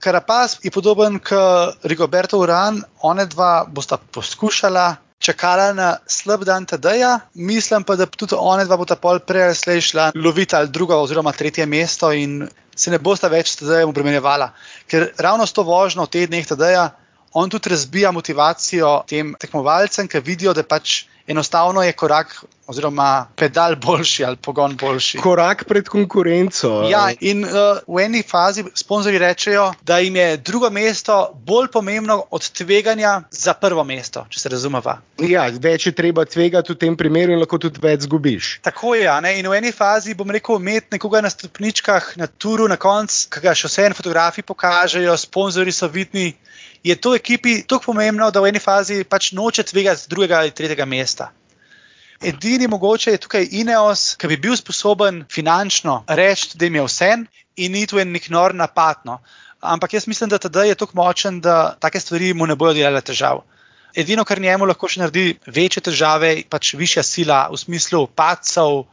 Karapaz 0.01 0.57
je 0.63 0.71
podoben 0.71 1.19
kot 1.19 1.81
Rigoberto 1.83 2.39
Uran, 2.41 2.81
one 3.01 3.25
dva 3.25 3.65
bosta 3.69 3.97
poskušala 3.97 4.95
čakala 5.21 5.69
na 5.73 5.97
slab 6.09 6.43
dan 6.43 6.65
TD-ja, 6.65 7.19
mislim 7.33 7.83
pa, 7.83 7.95
da 7.95 8.05
tudi 8.05 8.35
one 8.37 8.65
dva 8.65 8.77
bodo 8.77 8.97
pol 8.97 9.21
prej 9.21 9.53
slej 9.55 9.81
šla 9.91 10.11
loviti 10.15 10.55
ali 10.57 10.73
drugo 10.73 10.97
oziroma 10.97 11.31
tretje 11.31 11.65
mesto 11.65 12.11
in 12.11 12.47
se 12.75 12.91
ne 12.91 12.97
bosta 12.99 13.29
več 13.29 13.53
s 13.53 13.61
TD-jem 13.61 13.93
obremenjevala. 13.93 14.51
Ker 14.89 15.11
ravno 15.21 15.45
s 15.45 15.53
to 15.53 15.63
vožnjo 15.63 16.07
v 16.07 16.13
teh 16.15 16.27
dneh 16.29 16.47
TD-ja, 16.47 16.89
on 17.37 17.49
tudi 17.49 17.69
razbija 17.69 18.11
motivacijo 18.11 19.03
tem 19.07 19.35
tekmovalcem, 19.39 20.07
ker 20.07 20.23
vidijo, 20.25 20.53
da 20.57 20.63
pač 20.63 21.05
enostavno 21.31 21.83
je 21.83 21.93
korak 21.93 22.35
oziroma 22.71 23.27
pedal 23.35 23.75
boljši 23.75 24.25
ali 24.25 24.35
pogon 24.35 24.77
boljši. 24.77 25.17
Korak 25.17 25.63
pred 25.67 25.89
konkurenco. 25.89 26.69
Ja, 26.89 27.09
in 27.19 27.43
uh, 27.43 27.81
v 27.87 28.03
eni 28.05 28.23
fazi 28.23 28.63
sponzorji 28.75 29.19
rečejo, 29.19 29.73
da 29.83 29.99
jim 29.99 30.15
je 30.15 30.37
drugo 30.37 30.69
mesto 30.69 31.17
bolj 31.45 31.67
pomembno 31.73 32.23
od 32.31 32.49
tveganja 32.51 33.21
za 33.31 33.53
prvo 33.53 33.83
mesto, 33.83 34.25
če 34.29 34.39
se 34.39 34.49
razumeva. 34.49 34.99
Ja, 35.19 35.49
več 35.61 35.89
je 35.89 35.95
treba 35.95 36.25
tvegati 36.25 36.73
v 36.73 36.79
tem 36.85 36.95
primeru 36.97 37.35
in 37.35 37.43
lahko 37.43 37.59
tudi 37.59 37.83
več 37.83 38.07
zgubiš. 38.07 38.53
Tako 38.63 38.95
je. 38.95 39.09
Ne? 39.21 39.35
In 39.39 39.51
v 39.51 39.59
eni 39.59 39.73
fazi 39.75 40.15
bom 40.15 40.31
rekel, 40.31 40.61
imeti 40.61 40.95
nekoga 40.95 41.21
na 41.25 41.33
stopničkah, 41.33 42.13
na 42.21 42.27
turu, 42.27 42.69
na 42.71 42.79
koncu, 42.79 43.27
ki 43.35 43.43
ga 43.43 43.55
še 43.57 43.67
vse 43.67 43.89
en 43.89 43.97
fotografi 43.97 44.45
pokažejo, 44.47 45.17
sponzorji 45.19 45.75
so 45.75 45.91
vidni. 45.91 46.31
Je 46.83 46.95
to 46.95 47.15
ekipi 47.15 47.61
tako 47.67 47.91
pomembno, 47.91 48.31
da 48.31 48.41
v 48.41 48.49
eni 48.49 48.59
fazi 48.59 49.03
pač 49.03 49.31
noče 49.37 49.63
tvegati 49.69 50.09
drugega 50.09 50.39
ali 50.39 50.51
tretjega 50.51 50.85
mesta. 50.85 51.31
Edini 52.21 52.67
mogoče 52.67 53.11
je 53.11 53.17
tukaj 53.21 53.47
Ineos, 53.51 54.15
ki 54.17 54.27
bi 54.29 54.37
bil 54.37 54.55
sposoben 54.57 55.23
finančno 55.29 56.03
reči, 56.07 56.51
da 56.53 56.65
jim 56.65 56.75
je 56.75 56.83
vse 56.85 57.11
in 57.57 57.71
ni 57.71 57.87
tu 57.87 57.99
en 57.99 58.11
nek 58.13 58.29
nor 58.29 58.53
napadno. 58.55 59.19
Ampak 59.61 59.93
jaz 59.93 60.07
mislim, 60.07 60.29
da 60.29 60.37
ta 60.37 60.63
je 60.63 60.75
tako 60.75 60.93
močen, 60.95 61.41
da 61.41 61.75
take 61.79 61.99
stvari 61.99 62.33
mu 62.33 62.45
ne 62.45 62.55
bodo 62.55 62.73
delale 62.73 63.01
težav. 63.01 63.41
Edino, 63.95 64.23
kar 64.25 64.39
njemu 64.39 64.65
lahko 64.65 64.87
še 64.87 65.01
naredi 65.01 65.37
večje 65.45 65.81
težave, 65.89 66.29
je 66.37 66.45
pač 66.49 66.73
višja 66.79 67.03
sila 67.03 67.47
v 67.51 67.57
smislu 67.59 68.05
pacov, 68.07 68.85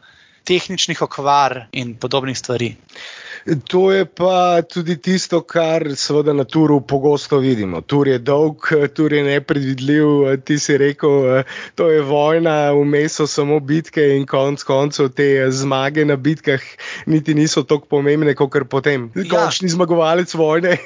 tehničnih 0.49 1.03
okvar 1.05 1.67
in 1.73 1.95
podobnih 2.01 2.39
stvari. 2.39 2.73
To 3.69 3.93
je 3.93 4.05
pa 4.05 4.63
tudi 4.63 4.97
tisto, 5.03 5.41
kar 5.41 5.85
seveda 5.97 6.33
na 6.33 6.45
turu 6.45 6.81
pogosto 6.81 7.39
vidimo. 7.39 7.81
Tur 7.81 8.09
je 8.09 8.19
dolg, 8.19 8.69
tur 8.95 9.13
je 9.13 9.23
nepredvidljiv. 9.25 10.37
Ti 10.45 10.59
si 10.59 10.79
rekel, 10.79 11.45
to 11.75 11.91
je 11.91 12.03
vojna, 12.03 12.73
vmes 12.73 13.19
so 13.21 13.27
samo 13.27 13.61
bitke 13.61 14.05
in 14.17 14.27
konc 14.27 14.63
koncev 14.63 15.13
te 15.17 15.29
zmage 15.51 16.05
na 16.05 16.17
bitkah 16.17 16.63
niti 17.07 17.35
niso 17.35 17.63
tako 17.63 17.87
pomembne, 17.97 18.35
kot 18.35 18.53
kar 18.53 18.65
potem. 18.65 19.11
Ja. 19.15 19.29
Končni 19.31 19.69
zmagovalec 19.73 20.35
vojne. 20.35 20.77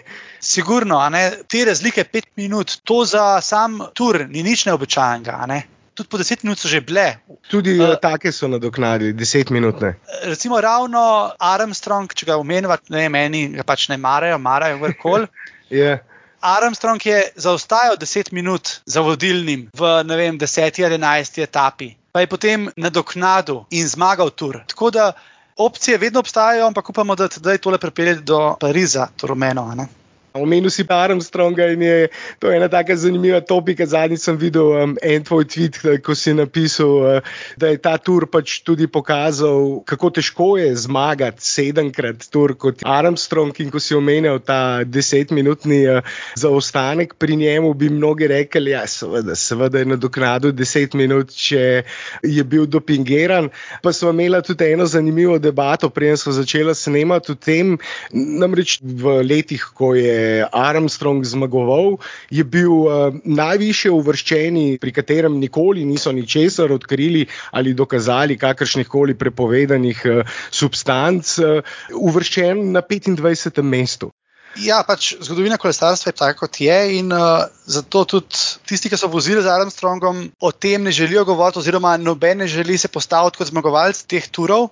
Sigurno, 0.40 1.00
te 1.48 1.64
razlike 1.64 2.04
pet 2.04 2.26
minut, 2.36 2.80
to 2.84 3.04
za 3.04 3.40
sam 3.40 3.80
tur 3.94 4.26
ni 4.28 4.42
nič 4.42 4.66
neobičajenega 4.66 5.46
tudi 5.94 6.08
po 6.08 6.18
10 6.18 6.44
minut 6.44 6.58
so 6.58 6.68
že 6.68 6.80
bile. 6.80 7.18
Tudi 7.50 7.78
uh, 7.80 7.96
take 8.00 8.32
so 8.32 8.48
nadoknadili, 8.48 9.12
10 9.12 9.50
minut. 9.50 9.80
Ne. 9.80 9.94
Recimo 10.24 10.60
ravno 10.60 11.32
Armstrong, 11.38 12.12
če 12.14 12.26
ga 12.26 12.38
omenjava, 12.40 12.78
ne 12.88 13.08
meni, 13.08 13.48
ga 13.56 13.64
pač 13.66 13.88
ne 13.88 13.96
marajo, 13.96 14.38
marajo 14.38 14.80
vrkol. 14.82 15.28
yeah. 15.70 16.00
Armstrong 16.42 16.98
je 17.06 17.22
zaostajal 17.36 17.96
10 17.96 18.32
minut 18.32 18.82
za 18.86 19.00
vodilnim 19.00 19.68
v 19.70 20.02
vem, 20.16 20.38
10 20.38 20.84
ali 20.84 20.98
11 20.98 21.42
etapi, 21.42 21.94
pa 22.12 22.20
je 22.20 22.26
potem 22.26 22.66
nadoknadil 22.76 23.62
in 23.70 23.86
zmagal 23.86 24.34
tur. 24.34 24.58
Tako 24.66 24.90
da 24.90 25.12
opcije 25.56 25.98
vedno 25.98 26.20
obstajajo, 26.20 26.66
ampak 26.66 26.90
upamo, 26.90 27.14
da 27.14 27.52
je 27.52 27.58
tole 27.58 27.78
pripeljati 27.78 28.26
do 28.26 28.56
Pariza, 28.60 29.06
to 29.16 29.26
rumeno. 29.26 29.86
Omenil 30.32 30.70
si 30.72 30.84
pa 30.88 31.02
Armstronga 31.04 31.66
in 31.74 31.82
je 31.82 32.08
to 32.40 32.48
ena 32.52 32.68
tako 32.68 32.96
zanimiva 32.96 33.40
topika. 33.44 33.84
Zadnjič 33.86 34.22
sem 34.24 34.36
videl 34.40 34.70
um, 34.72 34.94
en 35.02 35.24
tvoj 35.24 35.44
tweet, 35.44 35.76
ko 36.00 36.14
si 36.16 36.32
napisal, 36.32 37.20
uh, 37.20 37.34
da 37.60 37.68
je 37.68 37.80
ta 37.82 37.98
tur 38.00 38.24
pač 38.32 38.62
tudi 38.64 38.88
pokazal, 38.88 39.82
kako 39.84 40.10
težko 40.16 40.48
je 40.56 40.70
zmagati 40.86 41.44
sedemkrat 41.44 42.24
tur 42.32 42.54
kot 42.56 42.80
Armstrong. 42.88 43.52
In 43.60 43.68
ko 43.74 43.80
si 43.82 43.92
omenil 43.94 44.40
ta 44.40 44.84
desetminutni 44.88 45.82
uh, 45.92 46.00
zaostanek 46.40 47.14
pri 47.20 47.36
njemu, 47.36 47.74
bi 47.74 47.92
mnogi 47.92 48.30
rekli, 48.32 48.72
ja, 48.72 48.86
seveda, 48.88 49.36
seveda 49.36 49.82
je 49.82 49.90
nadoknadil 49.92 50.56
deset 50.56 50.96
minut, 50.96 51.36
če 51.36 51.84
je 52.24 52.44
bil 52.48 52.64
dopingiran. 52.66 53.50
Pa 53.84 53.92
smo 53.92 54.14
imeli 54.16 54.40
tudi 54.46 54.72
eno 54.72 54.88
zanimivo 54.88 55.36
debato, 55.38 55.92
preden 55.92 56.16
smo 56.16 56.32
začeli 56.32 56.74
snemati 56.74 57.32
o 57.32 57.36
tem, 57.36 57.76
namreč 58.12 58.78
v 58.80 59.20
letih, 59.28 59.68
ko 59.76 59.92
je. 59.98 60.21
Armstrong 60.52 61.24
zmagoval, 61.24 61.96
je 62.30 62.44
bil 62.44 62.72
uh, 62.72 63.14
najviše 63.24 63.90
uvrščeni, 63.90 64.78
pri 64.82 64.92
katerem 64.92 65.38
nikoli 65.40 65.84
niso 65.88 66.12
ničesar 66.12 66.72
odkrili 66.72 67.26
ali 67.52 67.74
dokazali 67.74 68.38
kakršnih 68.38 68.88
koli 68.88 69.14
prepovedanih 69.18 70.02
uh, 70.06 70.34
substanc, 70.50 71.38
uh, 71.38 71.76
uvrščen 71.92 72.72
na 72.72 72.82
25. 72.82 73.62
mestu. 73.62 74.12
Ja, 74.60 74.82
pač 74.84 75.14
zgodovina 75.24 75.56
kolesarstva 75.56 76.10
je 76.10 76.16
taka, 76.18 76.36
kot 76.36 76.58
je, 76.60 76.76
in 76.98 77.08
uh, 77.16 77.46
zato 77.64 78.04
tudi 78.04 78.36
tisti, 78.68 78.90
ki 78.92 78.98
so 79.00 79.08
vozili 79.08 79.40
z 79.40 79.48
Armstrongom, 79.48 80.26
o 80.44 80.52
tem 80.52 80.84
ne 80.84 80.92
želijo 80.92 81.24
govoriti, 81.24 81.62
oziroma 81.62 81.96
noben 81.96 82.44
ne 82.44 82.48
želi 82.52 82.76
se 82.78 82.92
postaviti 82.92 83.40
kot 83.40 83.48
zmagovalec 83.48 84.02
teh 84.04 84.28
turov 84.28 84.68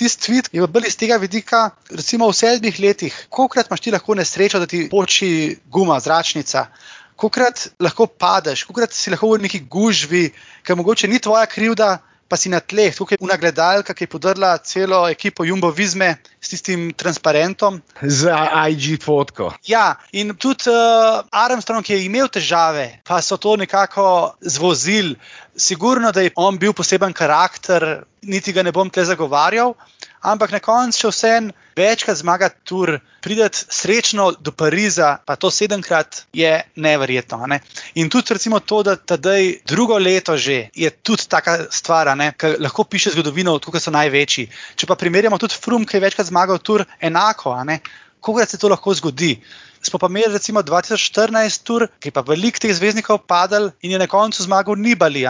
tisti 0.00 0.24
tweet 0.26 0.48
je 0.56 0.66
bil 0.66 0.86
iz 0.88 0.96
tega 0.96 1.18
vidika, 1.20 1.70
recimo 1.92 2.28
v 2.30 2.36
sedmih 2.36 2.80
letih, 2.80 3.16
kolikrat 3.28 3.68
imaš 3.68 3.84
ti 3.84 3.92
lahko 3.92 4.16
nesrečo, 4.16 4.60
da 4.62 4.68
ti 4.70 4.86
poči 4.90 5.58
guma, 5.68 5.98
zračnica. 6.00 6.66
Kolikrat 7.20 7.66
lahko 7.80 8.06
padeš, 8.08 8.64
kolikrat 8.68 8.96
si 8.96 9.12
lahko 9.12 9.34
v 9.34 9.44
neki 9.44 9.60
gužvi, 9.68 10.30
ki 10.64 10.76
mogoče 10.80 11.08
ni 11.08 11.20
tvoja 11.20 11.44
krivda, 11.46 11.98
pa 12.30 12.38
si 12.38 12.48
na 12.48 12.60
tleh, 12.62 12.94
tukaj 12.94 13.18
je 13.18 13.24
unagledalka, 13.26 13.94
ki 13.94 14.06
je 14.06 14.10
podrla 14.12 14.52
celo 14.62 15.02
ekipo 15.10 15.44
Jumbo 15.44 15.72
Vizme 15.74 16.12
s 16.38 16.52
tistim 16.52 16.92
transparentom. 16.94 17.80
Za 18.02 18.38
IG 18.70 19.02
fotko. 19.02 19.50
Ja, 19.66 19.98
in 20.14 20.36
tudi 20.38 20.70
uh, 20.70 21.26
Armstrong 21.34 21.90
je 21.90 21.98
imel 22.04 22.30
težave, 22.30 23.00
pa 23.04 23.18
so 23.22 23.36
to 23.36 23.56
nekako 23.58 24.36
zvozili. 24.40 25.16
Sigurno, 25.56 26.12
da 26.14 26.22
je 26.22 26.30
on 26.38 26.58
bil 26.58 26.72
poseben 26.72 27.12
karakter, 27.12 28.04
niti 28.22 28.54
ga 28.54 28.62
ne 28.62 28.72
bom 28.72 28.90
te 28.90 29.04
zagovarjal, 29.04 29.74
ampak 30.20 30.52
na 30.52 30.60
koncu 30.60 30.98
še 30.98 31.10
vsem 31.12 31.50
večkrat 31.76 32.18
zmagati 32.20 32.60
tur, 32.64 32.98
prideti 33.20 33.64
srečno 33.68 34.30
do 34.32 34.52
Pariza, 34.52 35.16
pa 35.24 35.36
to 35.36 35.50
sedemkrat 35.50 36.24
je 36.32 36.52
neverjetno. 36.76 37.46
Ne? 37.46 37.60
In 37.94 38.10
tudi 38.10 38.34
recimo 38.36 38.60
to, 38.60 38.82
da 38.82 38.96
tedaj 38.96 39.62
drugo 39.66 39.98
leto 39.98 40.36
že 40.36 40.68
je 40.74 40.90
tudi 40.90 41.28
taka 41.28 41.66
stvar, 41.70 42.12
ki 42.36 42.56
lahko 42.60 42.84
piše 42.84 43.10
zgodovino, 43.10 43.54
odkud 43.54 43.80
so 43.80 43.90
največji. 43.90 44.48
Če 44.76 44.86
pa 44.86 44.94
primerjamo 44.94 45.38
tudi 45.38 45.56
Frum, 45.56 45.86
ki 45.86 45.96
je 45.96 46.04
večkrat 46.04 46.26
zmagal 46.26 46.58
tur, 46.58 46.84
enako, 47.00 47.56
koga 48.20 48.46
se 48.46 48.58
to 48.58 48.68
lahko 48.68 48.94
zgodi 48.94 49.38
smo 49.82 49.98
pa 49.98 50.06
imeli 50.06 50.32
recimo 50.32 50.62
2014 50.62 51.62
tur, 51.62 51.86
ki 52.00 52.08
je 52.08 52.12
pa 52.12 52.20
velik 52.26 52.58
teh 52.58 52.72
zvezdnikov 52.74 53.22
padal 53.26 53.70
in 53.82 53.94
je 53.94 53.98
na 53.98 54.06
koncu 54.06 54.42
zmagal 54.42 54.76
Nibali. 54.76 55.24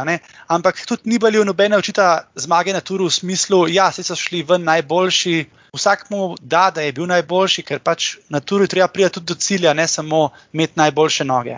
Ampak 0.48 0.86
tudi 0.86 1.10
Nibali 1.10 1.38
v 1.38 1.44
nobene 1.44 1.76
očita 1.76 2.26
zmage 2.34 2.72
na 2.72 2.80
turu 2.80 3.06
v 3.06 3.14
smislu, 3.14 3.68
ja, 3.68 3.90
so 3.92 4.16
šli 4.16 4.42
ven 4.42 4.64
najboljši. 4.64 5.46
Vsak 5.74 6.10
mu 6.10 6.34
da, 6.40 6.70
da 6.74 6.82
je 6.82 6.92
bil 6.92 7.06
najboljši, 7.06 7.62
ker 7.62 7.78
pač 7.78 8.16
na 8.28 8.40
turu 8.40 8.66
treba 8.66 8.88
priti 8.88 9.14
tudi 9.20 9.26
do 9.26 9.34
cilja, 9.34 9.74
ne 9.74 9.86
samo 9.88 10.30
imeti 10.52 10.72
najboljše 10.76 11.24
noge. 11.24 11.56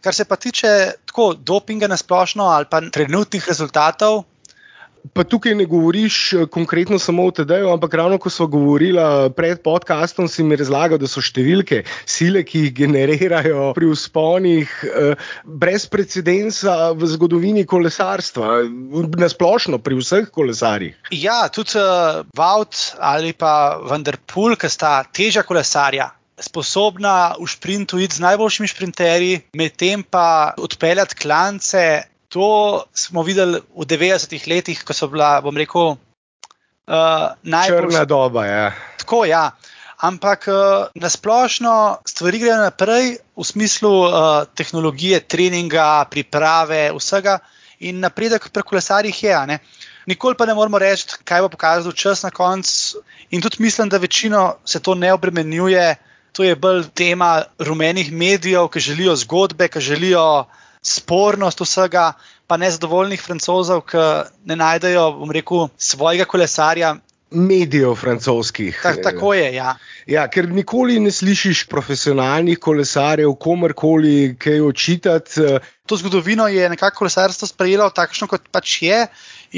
Kar 0.00 0.14
se 0.14 0.24
pa 0.24 0.36
tiče 0.36 0.92
tako 1.06 1.34
dopinga 1.34 1.86
na 1.86 1.96
splošno 1.96 2.44
ali 2.44 2.64
pa 2.70 2.80
trenutnih 2.80 3.48
rezultatov, 3.48 4.24
Pa 5.12 5.24
tukaj 5.24 5.54
ne 5.54 5.64
govoriš 5.66 6.32
eh, 6.32 6.46
konkretno 6.46 6.98
samo 6.98 7.26
o 7.26 7.30
TD-ju, 7.30 7.70
ampak 7.72 7.94
ravno 7.94 8.18
ko 8.18 8.30
smo 8.30 8.46
govorili 8.46 9.00
pred 9.36 9.62
podkastom, 9.62 10.28
si 10.28 10.42
mi 10.42 10.56
razlagal, 10.56 10.98
da 11.00 11.08
so 11.08 11.22
številke, 11.24 11.82
sile, 12.06 12.44
ki 12.44 12.66
jih 12.66 12.74
generirajo 12.82 13.70
pri 13.76 13.90
usponih, 13.90 14.74
eh, 14.84 15.26
brez 15.44 15.86
precedensa 15.90 16.92
v 16.96 17.08
zgodovini 17.14 17.64
kolesarstva, 17.68 18.60
nasplošno 19.20 19.80
pri 19.82 20.00
vseh 20.00 20.30
kolesarjih. 20.32 20.96
Ja, 21.10 21.42
tudi 21.48 21.80
Vaut 22.36 22.76
ali 22.98 23.32
pa 23.32 23.80
Vanderpool, 23.82 24.56
ki 24.56 24.68
sta 24.70 25.00
teža 25.04 25.44
kolesarja. 25.46 26.10
Sposobna 26.40 27.36
v 27.36 27.46
sprintu 27.48 27.98
iti 28.00 28.16
z 28.16 28.24
najboljšimi 28.24 28.68
sprinterji, 28.68 29.40
medtem 29.60 30.02
pa 30.02 30.54
odpeljati 30.56 31.18
klance 31.20 32.09
to 32.30 32.82
smo 32.94 33.22
videli 33.26 33.58
v 33.74 33.84
90-ih 33.90 34.46
letih, 34.46 34.84
ko 34.86 34.94
so 34.94 35.10
bila, 35.10 35.40
bom 35.42 35.56
rekel, 35.58 35.96
uh, 36.86 37.34
najbolj 37.42 37.90
črna 37.90 38.04
doba. 38.06 38.46
Ja. 38.46 38.66
Tako, 39.02 39.24
ja. 39.26 39.50
Ampak 40.00 40.46
uh, 40.48 40.54
eh, 40.54 41.00
nasplošno 41.02 42.00
stvari 42.08 42.38
grejo 42.40 42.56
naprej 42.56 43.18
v 43.36 43.44
smislu 43.44 43.90
uh, 44.06 44.14
tehnologije, 44.56 45.20
treninga, 45.28 46.06
priprave, 46.08 46.88
vsega 46.96 47.36
in 47.84 48.00
napredek 48.00 48.48
pri 48.48 48.62
kolesarjih 48.62 49.22
je. 49.24 49.34
Ne? 49.46 49.58
Nikoli 50.06 50.38
pa 50.38 50.46
ne 50.46 50.54
moramo 50.54 50.78
reči, 50.80 51.18
kaj 51.24 51.44
bo 51.44 51.50
pokazal 51.52 51.92
čas 51.92 52.22
na 52.22 52.30
koncu. 52.30 53.02
In 53.34 53.42
tudi 53.42 53.60
mislim, 53.60 53.90
da 53.90 53.98
večino 53.98 54.62
se 54.64 54.80
to 54.80 54.94
ne 54.94 55.12
obremenjuje. 55.12 55.96
To 56.32 56.46
je 56.46 56.56
bolj 56.56 56.86
tema 56.94 57.42
rumenih 57.58 58.12
medijev, 58.12 58.70
ki 58.70 58.80
želijo 58.80 59.16
zgodbe, 59.16 59.68
ki 59.68 59.80
želijo 59.80 60.46
spornost 60.82 61.60
vsega, 61.60 62.12
pa 62.46 62.56
nezadovoljnih 62.56 63.20
francozov, 63.22 63.84
ki 63.90 64.00
ne 64.48 64.56
najdejo, 64.56 65.06
bom 65.20 65.32
rekel, 65.32 65.68
svojega 65.78 66.24
kolesarja. 66.24 66.96
Medijev 67.30 67.94
francoskih. 67.94 68.80
Ta, 68.82 68.96
tako 69.02 69.34
je. 69.34 69.52
Ja. 69.54 69.76
Ja, 70.10 70.24
ker 70.26 70.48
nikoli 70.50 70.96
ne 70.98 71.12
slišiš 71.14 71.68
profesionalnih 71.70 72.58
kolesarjev, 72.58 73.36
komarkoli 73.38 74.34
kaj 74.38 74.60
očitati. 74.66 75.44
To 75.86 75.96
zgodovino 75.96 76.48
je 76.50 76.68
nekako 76.68 77.04
kolesarstvo 77.04 77.46
sprejelo 77.46 77.86
takšno, 77.94 78.26
kot 78.26 78.50
pač 78.50 78.80
je. 78.82 79.04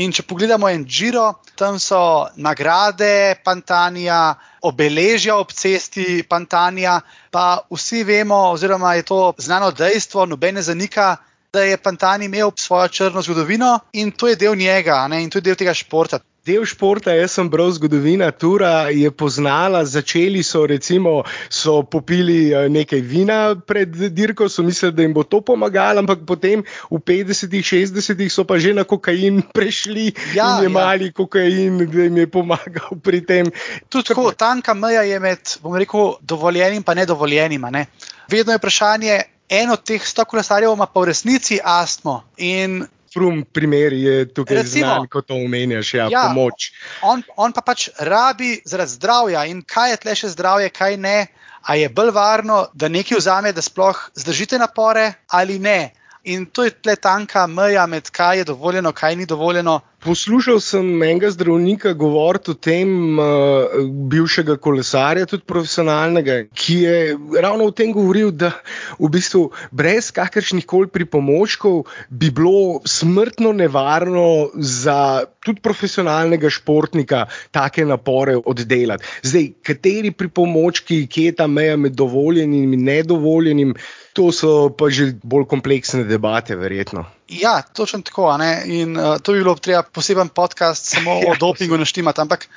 In 0.00 0.09
če 0.09 0.22
pogledamo 0.24 0.70
en 0.72 0.87
Giro, 0.88 1.26
tam 1.55 1.76
so 1.76 2.24
nagrade 2.40 3.37
Pantania, 3.44 4.33
obeležja 4.64 5.37
ob 5.37 5.52
cesti 5.52 6.22
Pantania, 6.24 6.94
pa 7.31 7.61
vsi 7.68 8.00
vemo, 8.09 8.38
oziroma 8.55 8.94
je 8.96 9.05
to 9.11 9.18
znano 9.37 9.68
dejstvo, 9.70 10.24
nobene 10.26 10.62
zanika. 10.62 11.16
Da 11.52 11.66
je 11.68 11.76
Pantani 11.76 12.24
imel 12.31 12.48
svojo 12.57 12.88
črno 12.88 13.20
zgodovino 13.20 13.78
in 13.92 14.14
to 14.16 14.28
je 14.28 14.38
del 14.40 14.55
njega, 14.57 15.02
ne, 15.09 15.18
in 15.22 15.28
to 15.28 15.37
je 15.37 15.44
del 15.50 15.59
tega 15.61 15.74
športa. 15.76 16.22
Del 16.42 16.64
športa, 16.66 17.12
jaz 17.14 17.37
sem 17.37 17.46
bral 17.46 17.68
zgodovina 17.70 18.33
Tura, 18.35 18.88
je 18.90 19.07
poznala, 19.14 19.85
začeli 19.87 20.40
so, 20.42 20.64
recimo, 20.66 21.20
so 21.46 21.85
popili 21.87 22.48
eh, 22.50 22.64
nekaj 22.66 22.98
vina 22.98 23.37
pred 23.55 23.94
dirko, 24.11 24.48
so 24.50 24.64
mislili, 24.66 24.90
da 24.96 25.05
jim 25.07 25.14
bo 25.14 25.22
to 25.22 25.38
pomagalo, 25.38 26.02
ampak 26.02 26.24
potem 26.26 26.64
v 26.90 26.98
50-ih, 26.98 27.62
60-ih 27.62 28.26
so 28.26 28.42
pa 28.42 28.59
že 28.59 28.72
na 28.74 28.83
kokain 28.83 29.38
prešli 29.55 30.09
ja, 30.35 30.59
in 30.59 30.72
imeli 30.72 31.12
ja. 31.12 31.14
kokain, 31.14 31.78
da 31.87 32.09
jim 32.09 32.18
je 32.24 32.26
pomagal 32.26 32.98
pri 32.98 33.20
tem. 33.22 33.52
Tudi 33.87 34.11
tako, 34.11 34.33
tanka 34.35 34.74
meja 34.74 35.07
je 35.07 35.20
med, 35.22 35.52
bom 35.62 35.78
rekel, 35.78 36.16
dovoljenim 36.26 36.83
in 36.83 36.98
nedovoljenim. 37.05 37.70
Ne? 37.70 37.87
Vedno 38.26 38.50
je 38.50 38.59
vprašanje, 38.59 39.20
en 39.46 39.70
od 39.70 39.87
teh 39.87 40.02
sto 40.02 40.26
kolesarjev 40.26 40.74
ima 40.74 40.90
pa 40.90 41.07
v 41.07 41.14
resnici 41.14 41.61
astmo. 41.62 42.24
In 42.42 42.83
Frum 43.12 43.42
primer 43.44 43.92
je 43.92 44.25
tukaj 44.35 44.62
znan, 44.64 45.07
kot 45.12 45.27
to 45.29 45.37
omenjaš, 45.37 45.94
ja, 45.94 46.09
ja, 46.11 46.22
pomoč. 46.29 46.70
On, 47.05 47.22
on 47.37 47.53
pa 47.53 47.61
pač 47.61 47.88
rabi 47.98 48.55
zaradi 48.64 48.96
zdravja 48.96 49.44
in 49.51 49.61
kaj 49.62 49.90
je 49.90 49.98
tle 50.05 50.14
še 50.22 50.33
zdravje, 50.33 50.70
kaj 50.72 50.96
ne. 50.96 51.18
A 51.62 51.77
je 51.79 51.88
bolj 51.92 52.11
varno, 52.11 52.64
da 52.75 52.88
nekaj 52.90 53.20
vzame, 53.20 53.53
da 53.55 53.62
sploh 53.62 53.98
zdržite 54.18 54.59
napore 54.59 55.12
ali 55.29 55.59
ne. 55.62 55.92
In 56.25 56.46
to 56.46 56.64
je 56.64 56.70
tle 56.70 56.96
tanka 56.96 57.46
meja 57.46 57.87
med 57.87 58.11
kaj 58.11 58.38
je 58.38 58.44
dovoljeno, 58.51 58.92
kaj 58.92 59.16
ni 59.16 59.27
dovoljeno. 59.27 59.81
Poslušal 60.02 60.58
sem 60.58 60.86
enega 60.98 61.28
zdravnika 61.30 61.92
govoriti 61.94 62.50
o 62.50 62.56
tem, 62.58 62.88
uh, 63.22 63.76
bivšega 64.10 64.56
kolesarja, 64.58 65.28
tudi 65.30 65.46
profesionalnega, 65.46 66.40
ki 66.58 66.78
je 66.82 66.96
ravno 67.44 67.68
o 67.70 67.74
tem 67.76 67.92
govoril, 67.94 68.32
da 68.34 68.50
v 68.98 69.12
bistvu 69.14 69.44
brez 69.70 70.10
kakršnih 70.10 70.66
koli 70.66 70.90
pripomočkov 70.90 71.84
bi 72.10 72.32
bilo 72.34 72.80
smrtno 72.82 73.54
nevarno 73.54 74.50
za 74.58 75.22
tudi 75.38 75.62
profesionalnega 75.62 76.50
športnika 76.50 77.28
take 77.54 77.86
napore 77.86 78.34
oddelati. 78.42 79.06
Zdaj, 79.22 79.48
kateri 79.62 80.10
pripomočki, 80.10 81.04
kje 81.06 81.30
je 81.30 81.38
ta 81.44 81.46
meja 81.46 81.78
med 81.78 81.94
dovoljenim 81.94 82.74
in 82.74 82.84
nedovoljenim, 82.90 83.78
to 84.18 84.32
so 84.34 84.66
pa 84.74 84.90
že 84.90 85.12
bolj 85.22 85.46
kompleksne 85.46 86.02
debate, 86.10 86.58
verjetno. 86.58 87.06
Ja, 87.40 87.62
točno 87.62 88.00
tako. 88.00 88.38
In 88.64 88.96
uh, 88.96 89.18
to 89.22 89.32
bi 89.32 89.38
bilo 89.38 89.54
treba 89.54 89.82
poseben 89.82 90.28
podcast 90.28 90.84
samo 90.84 91.10
ja, 91.22 91.32
o 91.32 91.34
dopingu 91.40 91.78
naštimati. 91.78 92.20
Ampak 92.20 92.48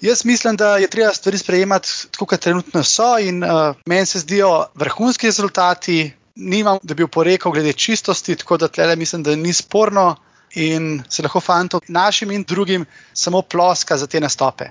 jaz 0.00 0.24
mislim, 0.24 0.56
da 0.56 0.76
je 0.76 0.90
treba 0.90 1.12
stvari 1.12 1.38
sprejemati 1.38 1.88
tako, 2.10 2.26
kot 2.26 2.40
trenutno 2.40 2.84
so. 2.84 3.18
In 3.18 3.44
uh, 3.44 3.76
meni 3.86 4.06
se 4.06 4.18
zdijo 4.18 4.66
vrhunski 4.74 5.26
rezultati. 5.26 6.12
Nimam, 6.34 6.78
da 6.82 6.94
bi 6.94 7.02
oporekal 7.02 7.52
glede 7.52 7.72
čistosti, 7.72 8.36
tako 8.36 8.56
da 8.56 8.68
tle 8.68 8.96
mislim, 8.96 9.22
da 9.22 9.36
ni 9.36 9.52
sporno 9.52 10.16
in 10.54 11.02
se 11.08 11.22
lahko 11.22 11.40
fantom, 11.40 11.80
našim 11.88 12.30
in 12.30 12.44
drugim, 12.48 12.86
samo 13.12 13.42
ploska 13.42 13.96
za 13.96 14.06
te 14.06 14.20
nastope. 14.20 14.64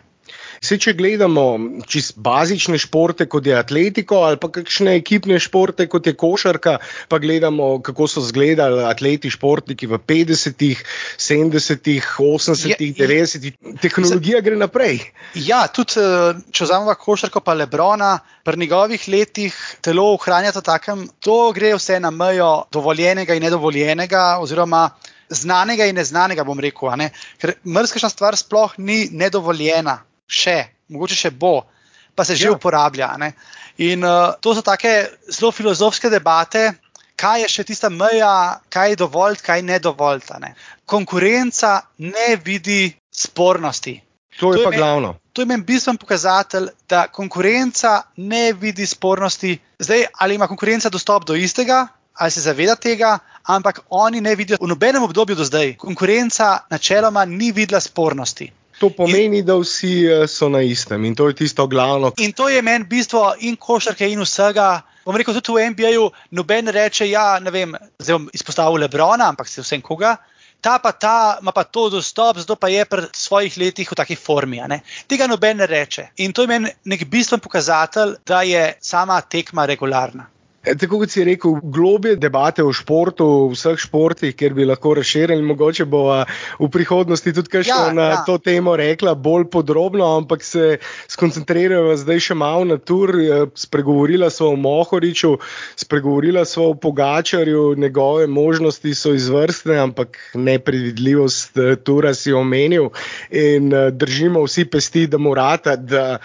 Vse, 0.60 0.78
če 0.82 0.94
gledamo 0.98 1.46
čist 1.90 2.18
bazične 2.22 2.80
športe, 2.82 3.28
kot 3.32 3.48
je 3.48 3.56
atletiko, 3.56 4.22
ali 4.28 4.40
pa 4.42 4.50
kakšne 4.54 4.98
ekipne 5.00 5.40
športe, 5.42 5.88
kot 5.92 6.10
je 6.10 6.14
košarka, 6.20 6.78
pa 7.10 7.20
gledamo, 7.24 7.70
kako 7.86 8.08
so 8.12 8.24
izgledali 8.26 8.84
atleti, 8.88 9.32
športniki 9.32 9.88
v 9.88 10.02
50-ih, 10.12 10.84
70-ih, 11.22 12.10
80-ih, 12.20 12.94
90-ih. 13.00 13.80
Tehnologija 13.82 14.44
gre 14.44 14.60
naprej. 14.60 15.02
Ja, 15.40 15.64
tudi 15.72 16.02
eh, 16.02 16.44
če 16.52 16.68
vzamemo 16.68 16.98
košarko, 17.00 17.44
pa 17.46 17.56
Lebrona, 17.58 18.18
pri 18.44 18.60
njegovih 18.60 19.08
letih 19.08 19.56
telo 19.86 20.12
ohranja 20.16 20.52
to 20.52 20.66
takem, 20.66 21.08
to 21.24 21.40
gre 21.56 21.74
vse 21.78 22.00
na 22.04 22.12
mejo 22.12 22.52
dovoljenega 22.74 23.38
in 23.38 23.48
nedovoljenega. 23.48 24.42
Oziroma, 24.44 24.90
Znanega 25.32 25.86
in 25.88 25.96
neznanega, 25.96 26.44
bom 26.44 26.60
rekel, 26.60 26.92
ker 27.40 27.54
mrzkašna 27.64 28.10
stvar 28.12 28.36
sploh 28.36 28.74
ni 28.84 29.06
nedovoljena 29.16 30.02
še, 30.32 30.58
mogoče 30.92 31.18
še 31.26 31.32
bo, 31.36 31.62
pa 32.16 32.26
se 32.28 32.36
že 32.36 32.48
ja. 32.50 32.56
uporablja. 32.56 33.12
Ne? 33.20 33.34
In 33.84 34.06
uh, 34.08 34.34
to 34.42 34.56
so 34.56 34.64
take 34.64 34.94
zelo 35.30 35.52
filozofske 35.52 36.10
debate, 36.10 36.72
kaj 37.20 37.46
je 37.46 37.50
še 37.56 37.66
tista 37.68 37.92
meja, 37.94 38.62
kaj 38.74 38.94
je 38.94 39.02
dovolj, 39.04 39.42
kaj 39.46 39.62
ne 39.68 39.80
dovolj. 39.80 40.24
Ne? 40.42 40.54
Konkurenca 40.86 41.82
ne 42.00 42.36
vidi 42.44 42.94
spornosti. 43.12 44.00
To 44.40 44.54
je, 44.54 44.58
to 44.58 44.62
je 44.62 44.66
pa 44.66 44.72
men, 44.72 44.80
glavno. 44.80 45.10
To 45.34 45.44
je 45.44 45.46
meni 45.46 45.64
bistven 45.68 46.00
pokazatelj, 46.02 46.72
da 46.90 47.06
konkurenca 47.08 48.02
ne 48.18 48.54
vidi 48.54 48.88
spornosti. 48.88 49.58
Zdaj, 49.80 50.06
ali 50.24 50.36
ima 50.36 50.48
konkurenca 50.48 50.90
dostop 50.90 51.28
do 51.28 51.36
istega, 51.36 51.88
ali 52.14 52.32
se 52.32 52.42
zaveda 52.42 52.76
tega, 52.76 53.20
ampak 53.44 53.80
oni 53.90 54.22
ne 54.22 54.36
vidijo 54.36 54.58
v 54.62 54.68
nobenem 54.68 55.04
obdobju 55.04 55.36
do 55.36 55.46
zdaj. 55.46 55.76
Konkurenca 55.78 56.58
načeloma 56.70 57.26
ni 57.26 57.52
videla 57.52 57.80
spornosti. 57.80 58.52
To 58.82 58.90
pomeni, 58.90 59.44
in, 59.44 59.46
da 59.46 59.56
vsi 59.60 59.94
eh, 60.10 60.24
so 60.28 60.50
na 60.50 60.64
istem 60.66 61.06
in 61.06 61.16
to 61.16 61.28
je 61.30 61.36
tisto 61.44 61.68
glavno. 61.70 62.12
In 62.18 62.34
to 62.34 62.50
je 62.50 62.62
meni 62.66 62.88
bistvo 62.90 63.36
in 63.46 63.58
košarke 63.62 64.10
in 64.10 64.24
vsega. 64.26 64.82
Bom 65.06 65.18
rekel, 65.18 65.38
tudi 65.38 65.58
v 65.58 65.70
NBA-ju 65.74 66.10
noben 66.38 66.70
reče, 66.74 67.06
ja, 67.10 67.40
ne 67.42 67.54
vem, 67.54 67.76
zdaj 68.02 68.18
bom 68.18 68.28
izpostavil 68.34 68.82
Lebrona, 68.82 69.30
ampak 69.30 69.50
se 69.50 69.62
vsem 69.62 69.82
koga. 69.86 70.16
Ta 70.62 70.78
pa 70.78 70.92
ta 70.94 71.38
ima 71.42 71.52
pa 71.52 71.64
to 71.64 71.88
dostop, 71.90 72.38
zato 72.38 72.56
pa 72.56 72.70
je 72.70 72.86
pri 72.86 73.08
svojih 73.14 73.58
letih 73.58 73.92
v 73.92 73.98
taki 73.98 74.16
formi. 74.16 74.62
Tega 75.10 75.30
noben 75.30 75.58
ne 75.58 75.66
reče. 75.66 76.12
In 76.18 76.34
to 76.34 76.46
je 76.46 76.54
meni 76.54 76.74
nek 76.86 77.06
bistven 77.10 77.42
pokazatelj, 77.42 78.18
da 78.26 78.42
je 78.42 78.78
sama 78.82 79.22
tekma 79.22 79.66
regularna. 79.66 80.31
E, 80.62 80.76
tako 80.78 81.00
kot 81.02 81.10
si 81.10 81.24
rekel, 81.26 81.56
globje 81.64 82.16
debate 82.22 82.62
o 82.62 82.70
športu, 82.76 83.26
v 83.50 83.56
vseh 83.56 83.80
športih, 83.82 84.36
kjer 84.38 84.54
bi 84.54 84.68
lahko 84.70 84.94
razširili, 85.00 85.42
mogoče 85.42 85.88
bo 85.90 86.04
v 86.60 86.70
prihodnosti 86.70 87.34
tudi 87.34 87.50
kaj 87.50 87.66
ja, 87.66 87.80
na 87.98 88.08
ja. 88.12 88.20
to 88.28 88.38
temo 88.38 88.76
rekla 88.78 89.16
bolj 89.18 89.48
podrobno, 89.50 90.06
ampak 90.20 90.46
se 90.46 90.78
skoncentrirajo 91.10 91.96
zdaj 91.98 92.22
še 92.28 92.38
malo 92.38 92.68
na 92.70 92.78
tur. 92.78 93.16
Spregovorila 93.58 94.30
so 94.30 94.52
o 94.54 94.60
Mohoriču, 94.60 95.34
spregovorila 95.82 96.46
so 96.46 96.70
o 96.70 96.78
Pogačarju, 96.78 97.76
njegove 97.82 98.28
možnosti 98.28 98.94
so 98.96 99.16
izvrstne, 99.18 99.80
ampak 99.82 100.20
nepredvidljivost 100.38 101.58
e, 101.58 101.76
tura 101.82 102.14
si 102.14 102.34
omenil 102.34 102.92
in 103.32 103.74
e, 103.74 103.84
držimo 103.92 104.46
vsi 104.46 104.70
pesti, 104.70 105.08
da 105.08 105.18
morata, 105.18 105.76
da 105.76 106.20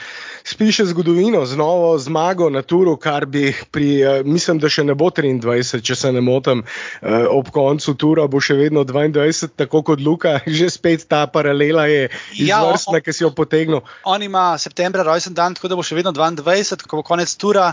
spiše 0.47 0.85
zgodovino 0.85 1.47
z 1.47 1.57
novo 1.57 1.99
zmago 1.99 2.51
na 2.51 2.63
turu, 2.63 2.97
kar 2.97 3.27
bi 3.27 3.55
pri 3.71 4.23
mislim, 4.25 4.61
da 4.63 4.71
še 4.71 4.85
ne 4.87 4.95
bo 4.95 5.11
23, 5.11 5.83
če 5.83 5.97
se 5.99 6.13
ne 6.15 6.23
motim, 6.23 6.63
uh, 6.63 7.27
ob 7.35 7.51
koncu 7.55 7.97
tura 7.99 8.29
bo 8.31 8.41
še 8.41 8.55
vedno 8.55 8.85
22, 8.87 9.51
tako 9.59 9.83
kot 9.83 10.01
Luka, 10.01 10.39
že 10.59 10.71
spet 10.71 11.09
ta 11.11 11.27
paralela 11.27 11.89
je 11.91 12.07
ja, 12.39 12.63
izvrstna, 12.63 13.01
ja, 13.01 13.05
ki 13.05 13.17
si 13.17 13.27
jo 13.27 13.33
potegnil. 13.35 13.83
On 14.07 14.23
ima 14.23 14.55
septembra 14.63 15.03
rojsten 15.07 15.35
dan, 15.35 15.59
tako 15.59 15.73
da 15.73 15.79
bo 15.79 15.87
še 15.87 15.99
vedno 15.99 16.15
22, 16.15 16.87
ko 16.87 17.03
bo 17.03 17.07
konec 17.07 17.35
tura. 17.41 17.73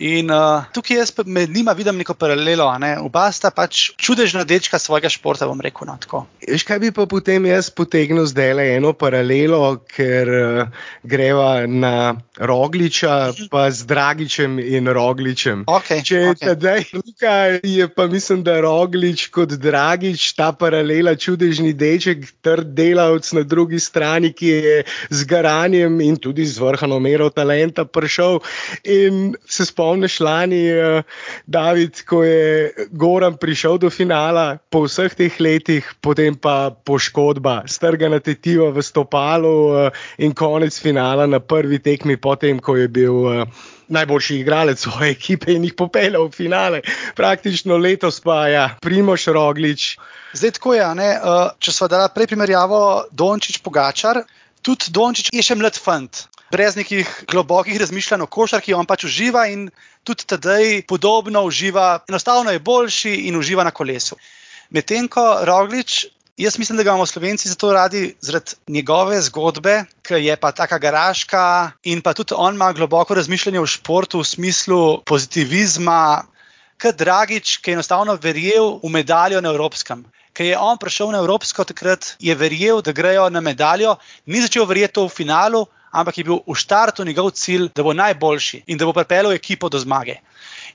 In 0.00 0.30
uh, 0.32 0.64
tukaj 0.72 0.96
jaz 0.96 1.10
med 1.26 1.50
njima 1.50 1.72
vidim 1.76 1.98
neko 2.00 2.14
paralelo. 2.14 2.64
Ne? 2.80 2.94
Oba 3.04 3.26
sta 3.32 3.50
pač 3.52 3.90
čudežna 4.00 4.46
dečka 4.48 4.78
svojega 4.80 5.10
športa, 5.12 5.44
bom 5.46 5.60
rekel. 5.60 5.90
No, 5.90 6.24
Veš, 6.40 6.64
kaj 6.64 6.78
bi 6.80 6.90
pa 6.96 7.04
potem 7.06 7.44
jaz 7.44 7.68
potegnil 7.68 8.24
zdaj 8.24 8.54
le 8.56 8.64
eno 8.78 8.94
paralelo, 8.96 9.76
ker 9.84 10.30
uh, 10.32 10.86
greva 11.04 11.66
na 11.68 12.16
Rogliča, 12.40 13.34
pa 13.52 13.66
z 13.68 13.84
Dragičem 13.90 14.56
in 14.58 14.88
Rogličem. 14.88 15.66
Okay, 15.68 16.00
Če 16.00 16.22
okay. 16.30 16.48
tedaj 16.48 16.86
tukaj, 16.94 17.60
je 17.68 17.88
pa 17.92 18.08
mislim, 18.08 18.40
da 18.46 18.56
Roglič 18.64 19.26
kot 19.28 19.52
Dragič, 19.60 20.30
ta 20.40 20.48
paralela, 20.56 21.12
čudežni 21.12 21.74
deček, 21.76 22.24
trd 22.40 22.72
delavc 22.72 23.34
na 23.36 23.44
drugi 23.44 23.76
strani, 23.76 24.32
ki 24.32 24.48
je 24.48 24.80
z 25.12 25.28
garanjem 25.28 26.00
in 26.00 26.16
tudi 26.16 26.48
z 26.48 26.56
vrhano 26.56 26.96
mero 27.04 27.28
talenta 27.28 27.84
prišel 27.84 28.40
in 28.88 29.36
se 29.44 29.68
spomnil 29.68 29.89
spomniš 29.90 30.20
lani, 30.20 30.70
uh, 30.70 31.02
David, 31.46 32.04
ko 32.06 32.22
je 32.22 32.70
Goran 32.94 33.34
prišel 33.36 33.78
do 33.82 33.90
finala 33.90 34.58
po 34.70 34.84
vseh 34.86 35.10
teh 35.18 35.34
letih, 35.42 35.82
potem 35.98 36.36
pa 36.38 36.70
poškodba, 36.70 37.66
strgana 37.66 38.20
tetiva 38.22 38.70
v 38.70 38.78
stopalu 38.86 39.50
uh, 39.50 39.90
in 40.22 40.30
konec 40.30 40.78
finala 40.78 41.26
na 41.26 41.42
prvi 41.42 41.82
tekmi, 41.82 42.14
potem 42.16 42.62
ko 42.62 42.76
je 42.78 42.86
bil. 42.88 43.14
Uh, 43.26 43.44
Najboljši 43.90 44.36
igralec 44.38 44.78
svoje 44.78 45.10
ekipe 45.10 45.50
in 45.50 45.64
jih 45.66 45.74
popeljal 45.74 46.28
v 46.28 46.30
finale, 46.30 46.78
praktično 47.18 47.74
letos 47.74 48.20
pa 48.22 48.46
je 48.46 48.54
ja, 48.54 48.66
Primoš 48.78 49.26
Roglič. 49.34 49.96
Zdaj, 50.30 50.52
tako 50.60 50.76
je, 50.78 50.84
ne? 50.94 51.08
če 51.58 51.74
smo 51.74 51.88
dali 51.90 52.06
prej 52.14 52.30
primerjavo 52.30 53.10
Dončić 53.10 53.58
Pogačar, 53.66 54.22
tudi 54.62 54.94
Dončić 54.94 55.34
je 55.34 55.42
še 55.42 55.58
mlad 55.58 55.74
fant 55.74 56.22
brez 56.50 56.76
nekih 56.76 57.08
globokih 57.30 57.78
razmišljanj 57.80 58.22
o 58.22 58.26
košarki, 58.26 58.74
on 58.74 58.86
pač 58.86 59.04
uživa 59.06 59.46
in 59.50 59.68
tudi 60.04 60.26
tedaj 60.26 60.82
podobno 60.88 61.44
uživa, 61.46 62.00
enostavno 62.08 62.50
je 62.50 62.58
boljši 62.58 63.14
in 63.30 63.36
uživa 63.36 63.64
na 63.64 63.70
kolesu. 63.70 64.16
Medtem 64.70 65.08
ko 65.08 65.44
Roglič, 65.46 66.06
jaz 66.36 66.58
mislim, 66.58 66.76
da 66.76 66.82
ga 66.82 66.90
imamo 66.90 67.06
Slovenci 67.06 67.48
zato 67.48 67.72
radi 67.72 68.14
zaradi 68.20 68.54
njegove 68.68 69.20
zgodbe, 69.22 69.84
ki 70.02 70.14
je 70.24 70.36
pa 70.36 70.52
taka 70.52 70.78
garaška 70.78 71.72
in 71.84 72.02
pa 72.02 72.14
tudi 72.14 72.34
on 72.36 72.54
ima 72.54 72.72
globoko 72.72 73.14
razmišljanje 73.14 73.60
o 73.60 73.66
športu 73.66 74.20
v 74.20 74.24
smislu 74.24 75.02
pozitivizma. 75.06 76.26
Kot 76.80 76.96
Dragič, 76.96 77.58
ki 77.60 77.70
je 77.70 77.74
enostavno 77.74 78.14
verjel 78.16 78.78
v 78.82 78.88
medaljo 78.88 79.40
na 79.40 79.50
Evropskem. 79.52 80.04
Ker 80.32 80.46
je 80.46 80.58
on 80.58 80.78
prišel 80.78 81.10
na 81.12 81.18
Evropsko 81.18 81.64
takrat, 81.64 82.14
je 82.18 82.34
verjel, 82.34 82.80
da 82.82 82.92
grejo 82.92 83.28
na 83.30 83.40
medaljo, 83.40 83.96
ni 84.26 84.40
začel 84.40 84.64
verjeti 84.64 85.02
v 85.02 85.12
finalu, 85.12 85.66
ampak 85.90 86.18
je 86.18 86.24
bil 86.24 86.40
v 86.46 86.54
štartu 86.54 87.04
njegov 87.04 87.30
cilj, 87.30 87.68
da 87.74 87.82
bo 87.82 87.92
najboljši 87.92 88.62
in 88.66 88.78
da 88.78 88.86
bo 88.86 88.92
pripeljal 88.92 89.32
ekipo 89.32 89.68
do 89.68 89.78
zmage. 89.78 90.20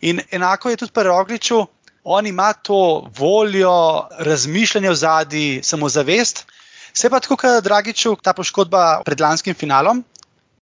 In 0.02 0.22
enako 0.32 0.70
je 0.70 0.78
tudi 0.78 0.92
pri 0.92 1.04
Rogliču, 1.04 1.66
on 2.04 2.28
ima 2.28 2.54
to 2.54 3.08
voljo, 3.18 4.08
razmišljanje 4.20 4.90
v 4.90 4.96
zadnji, 4.96 5.62
samozavest. 5.64 6.46
Se 6.94 7.10
pa 7.10 7.20
tako, 7.20 7.36
kot 7.36 7.64
Dragiču, 7.64 8.16
ta 8.24 8.34
poškodba 8.34 9.02
pred 9.06 9.22
lanskim 9.22 9.56
finalom, 9.56 10.04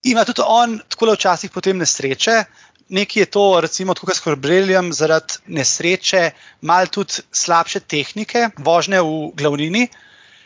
ima 0.03 0.25
tudi 0.25 0.43
on 0.47 0.79
tako 0.88 1.07
le 1.07 1.17
včasih 1.19 1.51
potem 1.51 1.79
nesreče. 1.79 2.45
nekaj 2.93 3.23
je 3.23 3.27
to, 3.27 3.61
recimo, 3.61 3.95
tukaj 3.95 4.15
s 4.15 4.21
Korbreljem, 4.21 4.93
zaradi 4.93 5.38
nesreče, 5.47 6.31
malo 6.61 6.87
tudi 6.87 7.23
slabše 7.33 7.81
tehnike, 7.81 8.51
vožnje 8.59 9.01
v 9.01 9.31
glavnini, 9.37 9.88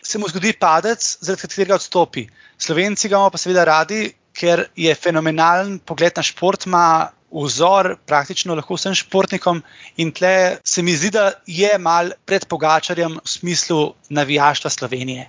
se 0.06 0.18
mu 0.18 0.28
zgodi 0.30 0.52
padec, 0.54 1.02
zaradi 1.20 1.42
katerega 1.42 1.74
odstopi. 1.74 2.26
Slovenci 2.58 3.08
ga 3.08 3.16
imamo 3.16 3.34
pa 3.34 3.40
seveda 3.42 3.64
radi, 3.66 4.06
ker 4.36 4.66
je 4.76 4.94
fenomenalen 4.94 5.78
pogled 5.78 6.16
na 6.16 6.22
šport, 6.22 6.66
ima 6.66 7.10
vzor 7.32 7.96
praktično 8.06 8.54
lahko 8.54 8.76
vsem 8.78 8.94
športnikom 8.94 9.62
in 10.00 10.12
tle 10.14 10.58
se 10.64 10.82
mi 10.82 10.94
zdi, 10.96 11.10
da 11.10 11.32
je 11.46 11.72
mal 11.78 12.12
pred 12.24 12.46
pogačarjem 12.48 13.18
v 13.18 13.28
smislu 13.28 13.80
navijaštva 14.08 14.70
Slovenije. 14.70 15.26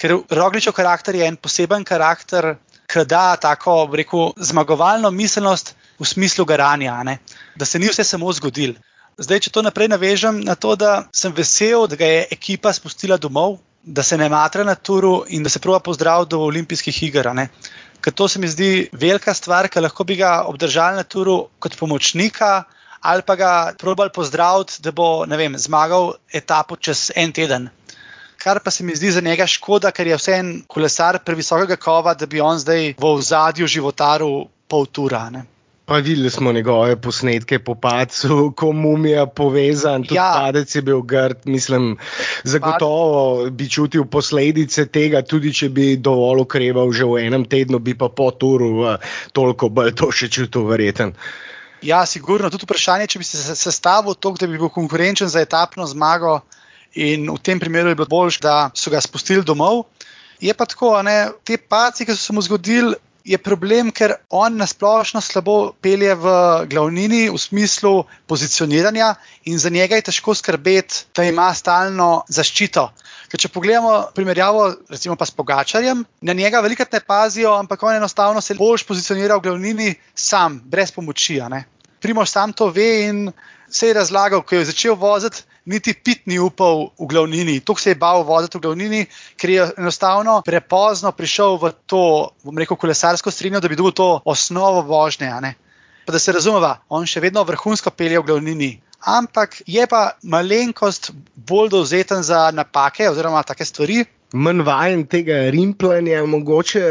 Ker 0.00 0.16
Rogličev 0.30 0.72
karakter 0.72 1.14
je 1.14 1.26
en 1.26 1.36
poseben 1.36 1.84
karakter, 1.84 2.54
ki 2.90 3.04
da 3.06 3.36
tako 3.36 3.88
rekel, 3.92 4.32
zmagovalno 4.36 5.10
miselnost 5.10 5.74
v 5.98 6.06
smislu 6.06 6.44
garanja, 6.44 7.02
ne? 7.04 7.18
da 7.56 7.64
se 7.64 7.78
ni 7.78 7.90
vse 7.90 8.04
samo 8.04 8.32
zgodil. 8.32 8.74
Zdaj, 9.20 9.40
če 9.44 9.50
to 9.52 9.62
naprej 9.62 9.90
navežem 9.92 10.40
na 10.40 10.54
to, 10.56 10.76
da 10.76 11.04
sem 11.12 11.32
vesel, 11.36 11.84
da 11.86 11.98
ga 12.00 12.06
je 12.08 12.22
ekipa 12.32 12.72
spustila 12.72 13.18
domov, 13.20 13.58
da 13.82 14.02
se 14.02 14.16
ne 14.16 14.28
matra 14.28 14.64
na 14.64 14.74
turu 14.74 15.24
in 15.28 15.42
da 15.42 15.48
se 15.48 15.58
prova 15.58 15.80
pozdraviti 15.80 16.30
do 16.30 16.40
olimpijskih 16.40 17.02
iger. 17.02 17.30
Ker 18.00 18.12
to 18.12 18.28
se 18.28 18.38
mi 18.38 18.48
zdi 18.48 18.88
velika 18.92 19.34
stvar, 19.34 19.68
ki 19.68 19.80
lahko 19.80 20.04
bi 20.04 20.16
ga 20.16 20.44
obdržali 20.46 20.96
na 20.96 21.02
turu 21.02 21.48
kot 21.58 21.76
pomočnika, 21.78 22.64
ali 23.00 23.22
pa 23.22 23.36
ga 23.36 23.72
probali 23.78 24.10
pozdraviti, 24.14 24.82
da 24.82 24.92
bo 24.92 25.24
vem, 25.24 25.58
zmagal 25.58 26.14
etapo 26.32 26.76
čez 26.76 27.10
en 27.16 27.32
teden. 27.32 27.68
Kar 28.40 28.60
pa 28.64 28.70
se 28.70 28.84
mi 28.84 28.96
zdi 28.96 29.10
za 29.12 29.20
njega 29.20 29.46
škoda, 29.46 29.90
ker 29.90 30.06
je 30.06 30.16
vse 30.16 30.32
en 30.32 30.52
kolesar 30.66 31.18
previsokega 31.24 31.76
kova, 31.76 32.14
da 32.14 32.26
bi 32.26 32.40
on 32.40 32.58
zdaj 32.58 32.94
v 32.98 33.04
ozadju 33.04 33.66
životaril 33.66 34.46
pol 34.68 34.86
tura. 34.86 35.28
Ne. 35.30 35.44
Pa 35.90 35.96
videli 35.98 36.30
smo 36.30 36.52
njegove 36.52 36.94
posnetke 37.02 37.58
po 37.58 37.74
pacu, 37.74 38.52
ko 38.56 38.72
mumija 38.72 39.24
povezan, 39.26 40.04
tudi 40.04 40.14
ja. 40.14 40.32
padec 40.38 40.74
je 40.74 40.82
bil 40.82 41.00
grd. 41.02 41.40
Mislim, 41.44 41.96
zagotovo 42.44 43.50
bi 43.50 43.66
čutil 43.70 44.04
posledice 44.04 44.86
tega, 44.86 45.22
tudi 45.22 45.50
če 45.54 45.68
bi 45.68 45.96
dovolj 45.96 46.44
ukreval 46.44 46.92
že 46.94 47.08
v 47.10 47.24
enem 47.26 47.42
tednu, 47.42 47.82
bi 47.82 47.96
pa 47.98 48.06
po 48.08 48.30
turu 48.30 48.86
toliko 49.34 49.68
bolj 49.68 49.96
to 49.98 50.12
še 50.14 50.30
čutil, 50.30 50.68
verjeten. 50.70 51.10
Ja, 51.82 52.04
sigurno. 52.06 52.52
Tudi 52.54 52.70
vprašanje, 52.70 53.10
če 53.10 53.18
bi 53.18 53.26
se 53.26 53.58
sestavil 53.58 54.14
tako, 54.14 54.38
da 54.38 54.46
bi 54.46 54.62
bil 54.62 54.70
konkurenčen 54.70 55.26
za 55.26 55.42
etapno 55.42 55.90
zmago, 55.90 56.38
in 56.94 57.26
v 57.26 57.38
tem 57.42 57.58
primeru 57.58 57.90
je 57.90 57.98
bilo 57.98 58.06
bolj, 58.06 58.38
da 58.46 58.70
so 58.78 58.94
ga 58.94 59.02
spustili 59.02 59.42
domov. 59.42 59.88
Je 60.38 60.54
pa 60.54 60.70
tako, 60.70 60.94
da 61.02 61.32
te 61.42 61.58
paci, 61.58 62.06
ki 62.06 62.14
so 62.14 62.30
se 62.30 62.32
mu 62.32 62.46
zgodili, 62.46 62.94
je 63.30 63.38
problem, 63.38 63.92
ker 63.94 64.16
on 64.34 64.56
nasplošno 64.58 65.20
slabo 65.22 65.72
pelje 65.82 66.16
v 66.18 66.32
glavnini 66.66 67.28
v 67.30 67.38
smislu 67.38 67.92
pozicioniranja 68.26 69.14
in 69.46 69.58
za 69.58 69.70
njega 69.70 70.00
je 70.00 70.08
težko 70.08 70.34
skrbeti, 70.34 71.04
da 71.14 71.24
ima 71.24 71.46
stalno 71.54 72.24
zaščito. 72.28 72.88
Ker 73.30 73.38
če 73.38 73.52
pogledamo 73.54 73.94
primerjavo 74.14 74.64
recimo 74.90 75.14
pa 75.14 75.28
s 75.28 75.36
Pogačarjem, 75.36 76.02
na 76.26 76.34
njega 76.34 76.60
velikrat 76.64 76.92
ne 76.92 77.00
pazijo, 77.06 77.54
ampak 77.54 77.82
on 77.86 78.00
enostavno 78.00 78.42
se 78.42 78.58
boljš 78.58 78.86
pozicionira 78.88 79.38
v 79.38 79.46
glavnini 79.46 79.94
sam, 80.14 80.58
brez 80.64 80.90
pomoči. 80.90 81.38
Primož 82.02 82.28
sam 82.32 82.52
to 82.52 82.72
ve 82.74 82.90
in 83.06 83.28
se 83.70 83.88
je 83.88 83.94
razlagal, 83.94 84.42
ko 84.42 84.54
je 84.54 84.64
začel 84.64 84.94
voziti, 84.94 85.42
niti 85.64 85.94
pit 85.94 86.26
ni 86.26 86.38
upal 86.38 86.90
v 86.98 87.06
glavnini. 87.06 87.60
Tukaj 87.60 87.82
se 87.82 87.90
je 87.90 87.98
bal 87.98 88.22
voziti 88.26 88.58
v 88.58 88.60
glavnini, 88.60 89.06
ker 89.36 89.50
je 89.50 89.66
enostavno 89.78 90.40
prepozno 90.46 91.12
prišel 91.12 91.58
v 91.62 91.72
to, 91.86 92.30
bom 92.44 92.58
rekel, 92.58 92.76
kolesarsko 92.76 93.30
strinjo, 93.30 93.60
da 93.60 93.68
bi 93.68 93.78
dobil 93.78 93.92
to 93.92 94.20
osnovo 94.24 94.82
vožnje. 94.82 95.54
Pa 96.06 96.12
da 96.12 96.18
se 96.18 96.32
razumeva, 96.32 96.78
on 96.88 97.06
še 97.06 97.20
vedno 97.20 97.44
vrhunsko 97.44 97.90
pelje 97.90 98.18
v 98.20 98.26
glavnini. 98.26 98.70
Ampak 99.00 99.62
je 99.66 99.86
pa 99.88 100.16
malenkost 100.22 101.12
bolj 101.34 101.70
dovzeten 101.72 102.22
za 102.22 102.50
napake 102.52 103.08
oziroma 103.08 103.42
take 103.42 103.64
stvari. 103.64 104.04
Manj 104.32 104.62
vajen 104.62 105.06
tega 105.10 105.48
rimplanja, 105.50 106.24
mogoče. 106.26 106.82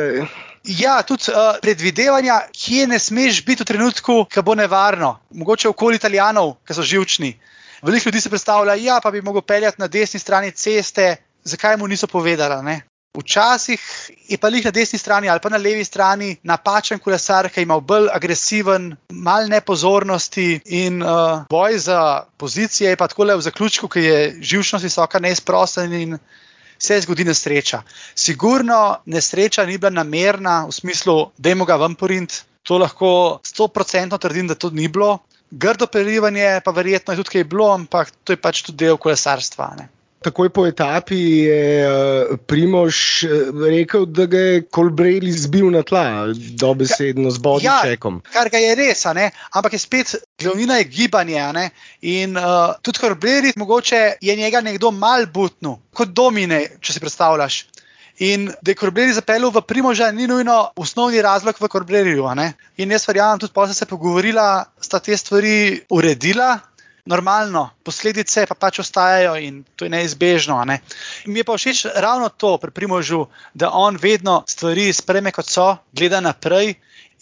Ja, 0.63 1.01
tudi 1.03 1.31
uh, 1.31 1.55
predvidevanja, 1.61 2.41
kje 2.51 2.87
ne 2.87 2.99
smeš 2.99 3.43
biti 3.45 3.63
v 3.63 3.69
trenutku, 3.71 4.25
ko 4.33 4.41
bo 4.43 4.55
nevarno. 4.55 5.19
Mogoče 5.31 5.69
okoli 5.69 5.95
Italijanov, 5.95 6.57
ki 6.67 6.75
so 6.75 6.83
živčni. 6.83 7.33
Veliko 7.81 8.09
ljudi 8.09 8.21
si 8.21 8.29
predstavlja, 8.29 8.75
da 8.75 8.81
ja, 8.81 8.99
bi 9.11 9.21
lahko 9.21 9.41
peljal 9.41 9.71
na 9.77 9.87
desni 9.87 10.19
strani 10.19 10.51
ceste, 10.51 11.15
zakaj 11.43 11.77
mu 11.77 11.87
niso 11.87 12.07
povedali. 12.07 12.63
Ne? 12.63 12.81
Včasih 13.17 13.81
je 14.29 14.37
pa 14.37 14.49
jih 14.53 14.65
na 14.65 14.71
desni 14.71 14.99
strani 14.99 15.29
ali 15.29 15.39
pa 15.39 15.49
na 15.49 15.57
levi 15.57 15.83
strani 15.83 16.35
napačen 16.43 16.99
kolesar, 16.99 17.49
ki 17.49 17.61
ima 17.61 17.79
bolj 17.79 18.09
agresiven, 18.13 18.95
mal 19.09 19.47
nepozornosti 19.49 20.59
in 20.65 21.01
uh, 21.01 21.41
boj 21.49 21.77
za 21.77 22.23
pozicije, 22.37 22.95
pa 22.95 23.07
tako 23.07 23.23
le 23.23 23.35
v 23.35 23.41
zaključku, 23.41 23.87
ki 23.87 24.03
je 24.03 24.19
živčnost 24.41 24.83
visoka, 24.83 25.19
neizprosten 25.19 25.93
in 25.93 26.17
se 26.79 27.01
zgodi 27.01 27.23
nesreča. 27.23 27.81
Sigurno 28.15 28.97
nesreča 29.05 29.65
ni 29.65 29.77
bila 29.77 29.89
namerna 29.89 30.65
v 30.65 30.71
smislu, 30.71 31.31
da 31.37 31.49
je 31.49 31.55
moga 31.55 31.75
vam 31.75 31.95
porint. 31.95 32.43
To 32.63 32.77
lahko 32.77 33.39
100% 33.43 34.19
trdim, 34.19 34.47
da 34.47 34.55
to 34.55 34.69
ni 34.69 34.87
bilo. 34.87 35.17
Grdo 35.51 35.87
perivanje 35.87 36.61
pa 36.65 36.71
verjetno 36.71 37.13
je 37.13 37.17
tudi 37.17 37.29
kaj 37.29 37.43
bilo, 37.43 37.71
ampak 37.73 38.11
to 38.23 38.33
je 38.33 38.37
pač 38.37 38.61
tudi 38.61 38.85
del 38.85 38.97
kolesarstva. 38.97 39.73
Ne. 39.77 39.87
Takoj 40.19 40.49
po 40.51 40.65
etapi 40.67 41.15
je 41.47 41.59
eh, 41.87 42.37
Primož 42.47 43.23
eh, 43.23 43.51
rekel, 43.71 44.05
da 44.05 44.25
ga 44.25 44.39
je 44.39 44.61
Kolbrejl 44.67 45.27
izbil 45.27 45.71
na 45.71 45.83
tla, 45.83 46.27
dobesedno 46.59 47.31
z 47.31 47.39
bodjem. 47.39 47.71
Ja, 47.71 47.95
kar 48.33 48.51
ga 48.51 48.59
je 48.59 48.75
res, 48.75 49.05
ampak 49.07 49.73
je 49.73 49.79
spet 49.79 50.15
glavnina 50.39 50.81
je 50.81 50.89
gibanje. 50.91 51.69
In 52.01 52.37
uh, 52.37 52.75
tudi 52.81 52.99
Kolbrejl, 52.99 53.51
mogoče 53.55 54.19
je 54.21 54.35
njega 54.35 54.61
nekdo 54.61 54.91
mal 54.91 55.23
butnu, 55.33 55.77
kot 55.95 56.11
domine, 56.11 56.65
če 56.81 56.93
si 56.93 56.99
predstavljaš. 56.99 57.63
In 58.19 58.49
da 58.61 58.71
je 58.71 58.75
Korbreri 58.75 59.13
zapeljal 59.15 59.51
v 59.55 59.61
Primoža, 59.63 60.11
ni 60.11 60.27
nujno 60.27 60.71
osnovni 60.75 61.21
razlog 61.23 61.55
v 61.59 61.67
Korbreriju. 61.71 62.27
In 62.77 62.91
jaz 62.91 63.07
verjamem, 63.07 63.39
tudi 63.39 63.53
pa 63.55 63.67
se 63.67 63.85
je 63.85 63.87
pogovorila, 63.87 64.65
sta 64.81 64.99
te 64.99 65.17
stvari 65.17 65.79
uredila, 65.89 66.57
normalno, 67.05 67.69
posledice 67.83 68.45
pa 68.49 68.55
pač 68.55 68.79
ostajajo 68.83 69.35
in 69.41 69.63
to 69.75 69.85
je 69.85 69.93
neizbežno. 69.93 70.59
Ne? 70.65 70.79
Mi 71.25 71.41
je 71.41 71.47
pa 71.47 71.57
všeč 71.57 71.85
ravno 71.95 72.29
to 72.29 72.57
pri 72.57 72.71
Primožu, 72.71 73.25
da 73.53 73.71
on 73.71 73.97
vedno 73.97 74.43
stvari 74.47 74.93
spreme 74.93 75.31
kot 75.31 75.49
so, 75.49 75.75
gleda 75.93 76.21
naprej. 76.21 76.75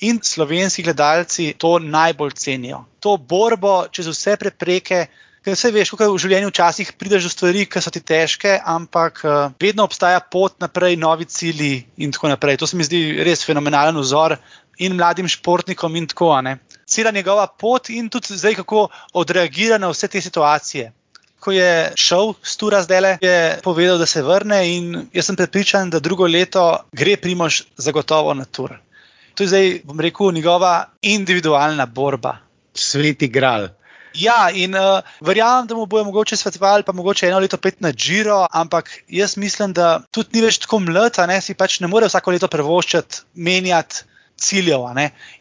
In 0.06 0.20
slovenski 0.22 0.84
gledalci 0.86 1.56
to 1.58 1.80
najbolj 1.80 2.36
cenijo. 2.38 2.84
To 3.02 3.16
borbo 3.18 3.88
čez 3.90 4.06
vse 4.06 4.36
prepreke, 4.38 5.08
ker 5.42 5.56
vse 5.56 5.72
veš, 5.74 5.96
kako 5.96 6.12
v 6.14 6.22
življenju 6.22 6.52
včasih 6.52 6.92
prideš 6.94 7.26
do 7.26 7.32
stvari, 7.34 7.66
ki 7.66 7.82
so 7.82 7.90
ti 7.90 8.04
težke, 8.06 8.60
ampak 8.62 9.24
uh, 9.26 9.50
vedno 9.58 9.88
obstaja 9.90 10.22
pot 10.22 10.60
naprej, 10.62 11.00
novi 11.02 11.26
cilji 11.26 11.88
in 11.98 12.14
tako 12.14 12.30
naprej. 12.30 12.60
To 12.62 12.70
se 12.70 12.78
mi 12.78 12.86
zdi 12.86 13.24
res 13.26 13.42
fenomenalen 13.42 13.98
vzor 13.98 14.38
in 14.78 14.94
mladim 14.94 15.26
športnikom 15.26 15.98
in 15.98 16.06
tako 16.14 16.36
naprej 16.46 16.67
cela 16.88 17.12
njegova 17.12 17.48
pot 17.48 17.90
in 17.90 18.10
tudi 18.10 18.38
zdaj, 18.38 18.56
kako 18.56 18.88
odreagira 19.14 19.78
na 19.78 19.90
vse 19.92 20.08
te 20.08 20.22
situacije. 20.22 20.92
Ko 21.40 21.52
je 21.52 21.92
šel 21.96 22.34
s 22.44 22.58
Tura 22.58 22.82
zdaj, 22.82 23.18
je 23.22 23.60
povedal, 23.64 23.98
da 23.98 24.06
se 24.06 24.22
vrne 24.22 24.62
in 24.78 25.08
jaz 25.14 25.26
sem 25.26 25.36
prepričan, 25.36 25.90
da 25.90 26.00
drugo 26.00 26.28
leto 26.28 26.80
gre 26.92 27.18
Primož 27.18 27.62
zagotovo 27.78 28.34
na 28.34 28.46
Tur. 28.46 28.78
To 29.36 29.44
je 29.44 29.48
zdaj, 29.48 29.82
bom 29.84 30.00
rekel, 30.00 30.32
njegova 30.32 30.90
individualna 31.02 31.86
borba. 31.86 32.38
Sveti 32.74 33.28
gral. 33.28 33.68
Ja, 34.18 34.50
in 34.50 34.74
uh, 34.76 35.04
verjamem, 35.22 35.68
da 35.68 35.76
mu 35.76 35.86
bojo 35.86 36.04
mogoče 36.04 36.38
svetovali, 36.38 36.84
pa 36.84 36.92
mogoče 36.92 37.28
eno 37.28 37.40
leto 37.40 37.58
pet 37.58 37.82
na 37.82 37.92
Giro, 37.92 38.48
ampak 38.52 38.90
jaz 39.08 39.38
mislim, 39.38 39.74
da 39.74 40.02
tudi 40.12 40.40
ni 40.40 40.42
več 40.42 40.58
tako 40.64 40.80
mlad, 40.80 41.14
da 41.18 41.42
si 41.42 41.54
pač 41.54 41.80
ne 41.80 41.88
more 41.88 42.08
vsako 42.10 42.34
leto 42.34 42.48
prevoščati, 42.48 43.22
menjati 43.36 44.06
ciljev. 44.38 44.88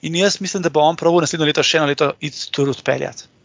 In 0.02 0.16
jaz 0.16 0.40
mislim, 0.40 0.62
da 0.62 0.70
bo 0.70 0.80
on 0.80 0.96
prav 0.96 1.20
naslednjo 1.20 1.46
leto 1.46 1.62
še 1.62 1.78
eno 1.78 1.86
leto 1.86 2.12
iti 2.20 2.50
tu 2.50 2.68
odpeljati 2.70 3.35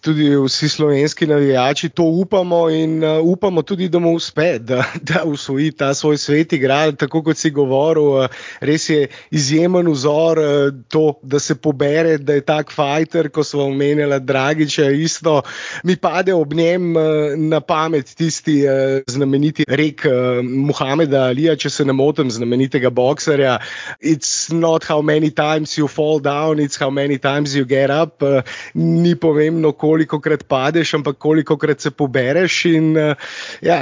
tudi 0.00 0.36
vsi 0.36 0.68
slovenski 0.68 1.26
navijači 1.26 1.88
to 1.88 2.02
upamo 2.02 2.70
in 2.70 3.04
uh, 3.04 3.24
upamo 3.24 3.62
tudi, 3.62 3.88
da 3.88 3.98
mu 3.98 4.14
uspe, 4.14 4.58
da, 4.58 4.84
da 5.08 5.24
usvoji 5.24 5.72
ta 5.72 5.94
svoj 5.94 6.18
svet 6.18 6.52
igral, 6.52 6.92
tako 6.92 7.22
kot 7.22 7.36
si 7.36 7.50
govoril. 7.50 8.04
Uh, 8.04 8.26
res 8.60 8.88
je 8.88 9.08
izjemen 9.30 9.88
vzor 9.88 10.38
uh, 10.38 10.74
to, 10.88 11.20
da 11.22 11.38
se 11.38 11.54
pobere, 11.54 12.18
da 12.18 12.34
je 12.34 12.40
tak 12.40 12.72
fajter, 12.72 13.28
ko 13.28 13.44
smo 13.44 13.64
omenjali 13.64 14.20
Dragiča, 14.20 14.90
isto 14.90 15.42
mi 15.84 15.96
pade 15.96 16.34
ob 16.34 16.54
njem 16.54 16.96
uh, 16.96 17.02
na 17.36 17.60
pamet 17.60 18.14
tisti 18.16 18.62
uh, 18.64 18.72
znameniti 19.06 19.64
rek 19.68 20.06
uh, 20.06 20.44
Muhameda 20.44 21.24
Alija, 21.28 21.56
če 21.56 21.70
se 21.70 21.84
ne 21.84 21.92
motim, 21.92 22.30
znamenitega 22.30 22.90
bokserja. 22.90 23.58
It's 24.00 24.52
not 24.52 24.84
how 24.84 25.02
many 25.02 25.30
times 25.30 25.78
you 25.78 25.88
fall 25.88 26.20
down, 26.20 26.58
it's 26.58 26.80
how 26.80 26.90
many 26.90 27.18
times 27.18 27.54
you 27.54 27.64
get 27.64 27.90
up. 27.90 28.22
Uh, 28.22 28.42
ni 28.74 29.14
pomembno, 29.14 29.72
koliko 29.72 29.89
koliko 29.90 30.20
krat 30.22 30.46
padeš, 30.48 30.94
ampak 31.00 31.18
koliko 31.18 31.58
krat 31.58 31.82
se 31.82 31.90
pobereš. 31.90 32.64
In, 32.70 32.94
ja, 33.60 33.78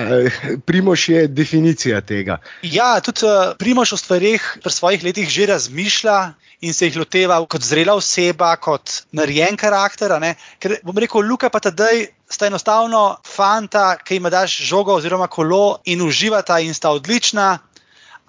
Primoš 0.67 1.09
je 1.09 1.27
definicija 1.29 2.01
tega. 2.01 2.41
Ja, 2.63 2.97
tudi 3.05 3.29
Primoš 3.61 3.93
o 3.93 4.01
stvarih 4.01 4.45
pri 4.65 4.73
svojih 4.73 5.05
letih 5.05 5.29
že 5.29 5.47
razmišlja 5.53 6.19
in 6.61 6.75
se 6.75 6.89
jih 6.89 6.97
loteva 6.99 7.39
kot 7.47 7.63
zrela 7.63 7.95
oseba, 7.95 8.57
kot 8.57 9.03
narejen 9.13 9.57
karakter. 9.57 10.15
Ker 10.59 10.79
bom 10.83 10.99
rekel, 10.99 11.23
Luka 11.23 11.51
pa 11.51 11.61
tedaj 11.63 12.09
sta 12.29 12.49
enostavno 12.49 13.19
fanta, 13.27 13.97
ki 13.97 14.19
jim 14.19 14.29
daš 14.33 14.59
žogo 14.69 14.97
oziroma 14.99 15.29
kolo 15.29 15.79
in 15.85 16.03
uživata 16.03 16.59
in 16.61 16.75
sta 16.75 16.91
odlična. 16.91 17.59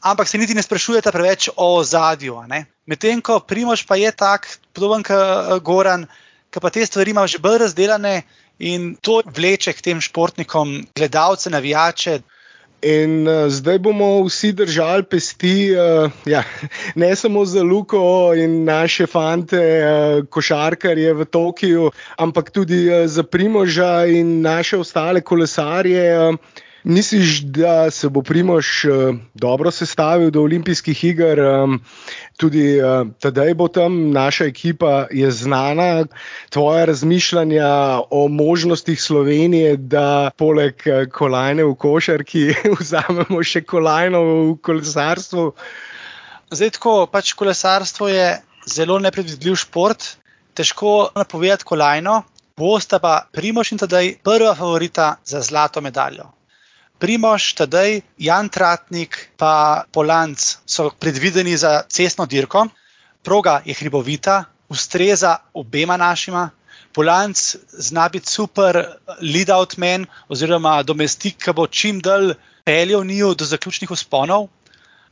Ampak 0.01 0.27
se 0.27 0.37
niti 0.37 0.55
ne 0.55 0.63
sprašujete 0.63 1.11
preveč 1.11 1.49
o 1.55 1.83
zadju. 1.83 2.37
Medtem 2.87 3.21
ko 3.21 3.39
Primož 3.39 3.83
pa 3.87 3.95
je 3.99 4.11
tak, 4.11 4.47
podoben 4.73 5.03
kot 5.03 5.15
eh, 5.15 5.59
Goran, 5.59 6.07
ki 6.49 6.59
pa 6.61 6.69
te 6.69 6.85
stvari 6.85 7.11
ima 7.11 7.27
že 7.27 7.39
bolj 7.39 7.57
razdeljene 7.65 8.21
in 8.59 8.95
to 9.01 9.21
vleče 9.25 9.73
k 9.73 9.81
tem 9.81 10.01
športnikom, 10.01 10.83
gledalce, 10.95 11.49
navijače. 11.49 12.19
In 12.81 13.27
uh, 13.27 13.49
zdaj 13.51 13.79
bomo 13.83 14.23
vsi 14.23 14.53
držali 14.55 15.03
pesti, 15.03 15.71
uh, 15.75 16.11
ja, 16.25 16.43
ne 17.01 17.15
samo 17.15 17.43
za 17.45 17.63
Luko 17.63 18.31
in 18.35 18.63
naše 18.63 19.07
fante, 19.07 19.59
uh, 19.59 20.23
košarkarje 20.27 21.13
v 21.13 21.25
Tokiu, 21.25 21.91
ampak 22.17 22.51
tudi 22.55 22.87
uh, 22.87 23.03
za 23.07 23.23
Primoža 23.23 24.05
in 24.07 24.41
naše 24.41 24.77
ostale 24.77 25.21
kolesarje. 25.21 26.29
Uh, 26.29 26.35
Misliš, 26.83 27.41
da 27.41 27.91
se 27.91 28.09
bo 28.09 28.21
Primož 28.21 28.85
uh, 28.85 29.15
dobro 29.33 29.71
sestavil 29.71 30.31
do 30.31 30.41
olimpijskih 30.41 31.03
iger? 31.03 31.39
Tudi 32.37 32.79
uh, 32.79 33.07
tedaj 33.19 33.53
bo 33.53 33.67
tam 33.67 34.11
naša 34.11 34.45
ekipa 34.45 35.07
je 35.11 35.31
znana. 35.31 36.05
Tvoje 36.49 36.85
razmišljanja 36.85 37.99
o 38.09 38.27
možnostih 38.27 39.01
Slovenije, 39.01 39.77
da 39.77 40.31
poleg 40.37 40.73
uh, 40.87 41.11
kolajne 41.11 41.67
v 41.67 41.75
košarki 41.75 42.45
vzamemo 42.79 43.43
še 43.43 43.61
kolajno 43.61 44.23
v 44.23 44.57
kolesarstvu? 44.63 45.51
Zdaj, 46.51 46.75
tako 46.79 46.95
pač 47.11 47.35
kolesarstvo 47.35 48.07
je 48.07 48.39
zelo 48.65 48.99
nepredvidljiv 48.99 49.59
šport, 49.67 50.15
težko 50.55 51.11
napovedati 51.15 51.67
kolajno. 51.67 52.23
Bosta 52.59 52.99
pa 52.99 53.27
Primož 53.31 53.71
in 53.71 53.79
tedaj 53.79 54.15
prva 54.23 54.55
favorita 54.55 55.17
za 55.25 55.43
zlato 55.43 55.81
medaljo. 55.81 56.38
Primož, 56.99 57.53
tedaj 57.55 58.01
Jan 58.19 58.49
Tratnik 58.51 59.31
in 59.39 59.83
Polanc 59.91 60.39
so 60.65 60.89
predvideni 60.99 61.57
za 61.57 61.83
cestno 61.87 62.25
dirko. 62.25 62.67
Proga 63.23 63.61
je 63.65 63.73
hribovita, 63.73 64.43
ustreza 64.69 65.37
obema 65.53 65.97
našima. 65.97 66.49
Polanc 66.93 67.55
zna 67.71 68.09
biti 68.09 68.27
super 68.27 68.83
lead-out 69.21 69.77
man, 69.77 70.05
oziroma 70.27 70.83
domestik, 70.83 71.37
ki 71.37 71.53
bo 71.53 71.67
čim 71.67 71.99
dalj 71.99 72.33
peljal 72.65 73.05
njiju 73.05 73.33
do 73.35 73.45
zaključnih 73.45 73.91
usponov. 73.91 74.47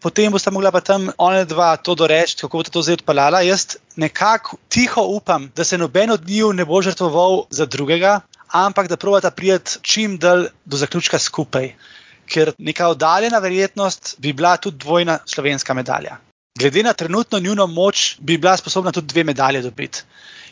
Potem 0.02 0.32
bosta 0.32 0.52
mogla 0.52 0.72
pa 0.72 0.82
tam 0.82 1.10
ona 1.18 1.44
dva 1.44 1.78
to 1.78 1.96
doreči, 1.96 2.36
kako 2.42 2.58
bo 2.58 2.64
to 2.64 2.82
zdaj 2.82 3.00
odpeljala. 3.00 3.42
Jaz 3.42 3.78
nekako 3.96 4.58
tiho 4.70 5.02
upam, 5.02 5.52
da 5.56 5.64
se 5.64 5.78
noben 5.78 6.12
od 6.12 6.28
njiju 6.28 6.54
ne 6.54 6.66
bo 6.66 6.82
žrtvoval 6.82 7.46
za 7.50 7.66
drugega, 7.66 8.20
ampak 8.52 8.88
da 8.88 8.98
provata 8.98 9.32
prijeti 9.32 9.80
čim 9.82 10.18
dalj 10.18 10.48
do 10.66 10.78
zaključka 10.78 11.20
skupaj. 11.20 11.74
Ker 12.28 12.52
neka 12.58 12.88
oddaljena 12.88 13.40
verjetnost 13.40 14.16
bi 14.18 14.34
bila 14.34 14.58
tudi 14.58 14.78
dvojna 14.78 15.20
slovenska 15.26 15.74
medalja. 15.74 16.18
Glede 16.60 16.84
na 16.84 16.94
trenutno 16.94 17.40
njuno 17.40 17.68
moč, 17.68 18.18
bi 18.20 18.38
bila 18.38 18.58
sposobna 18.58 18.92
tudi 18.92 19.08
dve 19.08 19.24
medalje 19.24 19.62
dobiti. 19.62 20.04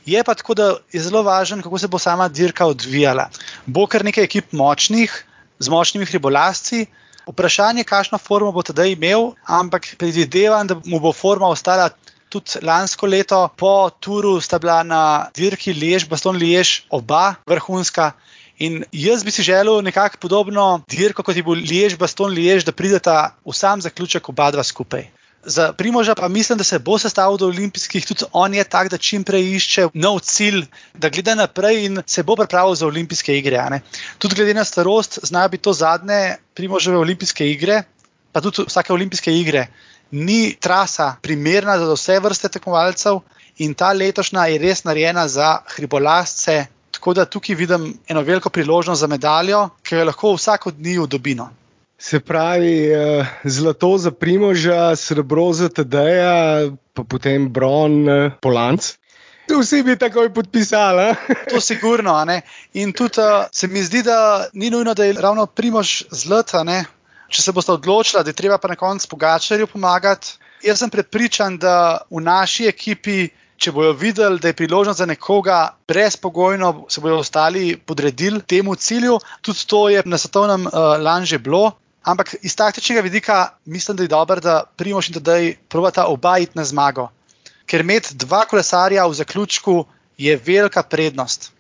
Je 0.06 0.24
pa 0.24 0.34
tako, 0.34 0.54
da 0.54 0.76
je 0.92 1.02
zelo 1.02 1.24
važno, 1.24 1.62
kako 1.64 1.80
se 1.80 1.88
bo 1.88 2.00
sama 2.00 2.28
dirka 2.28 2.66
odvijala. 2.66 3.30
Bo 3.66 3.88
kar 3.88 4.06
nekaj 4.06 4.24
ekip 4.24 4.52
močnih, 4.52 5.26
z 5.60 5.70
močnimi 5.70 6.06
hribolasci. 6.06 6.86
Vprašanje, 7.26 7.84
kakšno 7.84 8.20
formo 8.22 8.52
bo 8.54 8.62
tedaj 8.62 8.92
imel, 8.94 9.32
ampak 9.50 9.96
predvidevam, 9.98 10.68
da 10.68 10.76
mu 10.86 11.00
bo 11.00 11.14
forma 11.14 11.48
ostala 11.50 11.90
tudi 12.36 12.60
lansko 12.68 13.08
leto 13.08 13.40
po 13.56 13.90
Turu 13.90 14.42
sta 14.44 14.60
bila 14.60 14.84
na 14.84 15.02
dirki 15.36 15.74
Lež, 15.74 16.08
Baston 16.12 16.36
Lež, 16.36 16.84
oba 16.92 17.36
vrhunska. 17.48 18.12
In 18.60 18.84
jaz 18.92 19.24
bi 19.24 19.32
si 19.32 19.44
želel 19.44 19.82
nekako 19.84 20.18
podobno 20.20 20.84
dirko, 20.88 21.24
kot 21.24 21.36
je 21.36 21.44
bil 21.44 21.64
Lež, 21.64 21.98
Baston 22.00 22.32
Lež, 22.36 22.68
da 22.68 22.72
prideta 22.72 23.36
v 23.46 23.56
sam 23.56 23.82
zaključek 23.84 24.30
oba 24.30 24.52
dva 24.52 24.64
skupaj. 24.64 25.08
Za 25.46 25.74
Primoža 25.78 26.16
pa 26.16 26.28
mislim, 26.28 26.58
da 26.58 26.64
se 26.64 26.80
bo 26.80 26.98
sestavil 26.98 27.38
do 27.38 27.48
olimpijskih, 27.48 28.06
tudi 28.06 28.26
on 28.34 28.54
je 28.54 28.64
tak, 28.64 28.90
da 28.90 28.98
čim 28.98 29.24
prej 29.24 29.52
išče 29.56 29.88
nov 29.94 30.20
cilj, 30.26 30.64
da 30.94 31.12
gleda 31.14 31.36
naprej 31.36 31.86
in 31.86 32.02
se 32.08 32.24
bo 32.24 32.36
pripravil 32.36 32.76
za 32.76 32.88
olimpijske 32.88 33.38
igre. 33.38 33.82
Tudi 34.18 34.36
glede 34.36 34.54
na 34.58 34.64
starost, 34.66 35.20
znajo 35.24 35.50
biti 35.50 35.64
to 35.64 35.74
zadnje 35.74 36.38
Primoževe 36.56 36.98
olimpijske 36.98 37.46
igre, 37.52 37.84
pa 38.32 38.42
tudi 38.42 38.66
vsake 38.68 38.94
olimpijske 38.94 39.32
igre 39.32 39.68
ni 40.12 40.56
trasa 40.60 41.16
primerna 41.22 41.78
za 41.78 41.94
vse 41.94 42.20
vrste 42.20 42.50
tekmovalcev, 42.50 43.20
in 43.58 43.74
ta 43.74 43.92
letošnja 43.94 44.46
je 44.52 44.58
res 44.60 44.84
narejena 44.84 45.28
za 45.28 45.60
hribolasce. 45.76 46.66
Tako 46.92 47.14
da 47.14 47.26
tukaj 47.26 47.56
vidim 47.56 47.94
eno 48.08 48.22
veliko 48.22 48.50
priložnost 48.50 49.02
za 49.02 49.08
medaljo, 49.08 49.70
ki 49.84 49.96
jo 49.96 50.06
lahko 50.06 50.34
vsak 50.36 50.68
od 50.68 50.80
njih 50.80 51.08
dobi. 51.08 51.36
No. 51.36 51.50
Se 51.98 52.20
pravi, 52.20 52.92
eh, 52.92 53.26
zlato 53.44 53.98
za 53.98 54.12
Primoža, 54.12 54.96
srebro 54.96 55.54
za 55.54 55.70
Tadeja, 55.70 56.72
pa 56.94 57.04
potem 57.04 57.50
bron, 57.50 58.10
eh, 58.10 58.32
polanc. 58.42 58.94
Vsi 59.50 59.84
bi 59.84 59.96
takoj 59.96 60.34
podpisali. 60.34 61.16
to 61.50 61.56
je 61.56 61.62
sigurno. 61.62 62.26
In 62.74 62.94
tudi 62.94 63.20
uh, 63.20 63.46
se 63.52 63.68
mi 63.68 63.84
zdi, 63.84 64.04
da 64.04 64.48
ni 64.54 64.70
nujno, 64.70 64.94
da 64.94 65.06
je 65.06 65.14
ravno 65.14 65.46
Primož 65.46 66.04
zlata, 66.12 66.64
če 67.30 67.42
se 67.42 67.52
boste 67.52 67.74
odločili, 67.74 68.24
da 68.24 68.30
je 68.30 68.38
treba 68.38 68.58
pa 68.58 68.68
na 68.72 68.76
koncu 68.76 69.08
Pogačarju 69.10 69.68
pomagati. 69.68 70.38
Jaz 70.64 70.80
sem 70.82 70.90
prepričan, 70.90 71.58
da 71.62 72.02
v 72.10 72.22
naši 72.24 72.68
ekipi, 72.72 73.30
če 73.58 73.72
bodo 73.72 73.94
videli, 73.98 74.40
da 74.40 74.52
je 74.52 74.58
priložnost 74.58 75.00
za 75.00 75.06
nekoga, 75.06 75.76
brezpogojno 75.88 76.86
se 76.90 77.02
bodo 77.02 77.20
ostali 77.24 77.78
podredili 77.78 78.42
temu 78.42 78.76
cilju. 78.76 79.20
Tudi 79.42 79.66
to 79.68 79.88
je 79.90 80.04
na 80.06 80.18
svetovnem 80.18 80.68
uh, 80.68 80.96
lanu 81.00 81.26
že 81.26 81.40
bilo. 81.40 81.72
Ampak 82.06 82.36
iz 82.42 82.56
taktičnega 82.56 83.02
vidika 83.02 83.50
mislim, 83.66 83.98
da 83.98 84.04
je 84.04 84.14
dobro, 84.14 84.40
da 84.40 84.64
Primoš 84.78 85.10
in 85.10 85.18
tedaj 85.18 85.56
provata 85.70 86.06
oba 86.06 86.38
iti 86.38 86.58
na 86.58 86.66
zmago. 86.66 87.10
Ker 87.66 87.82
imeti 87.82 88.14
dva 88.14 88.46
kolesarja 88.46 89.08
v 89.08 89.18
zaključku 89.18 89.86
je 90.18 90.38
velika 90.38 90.84
prednost 90.84 91.55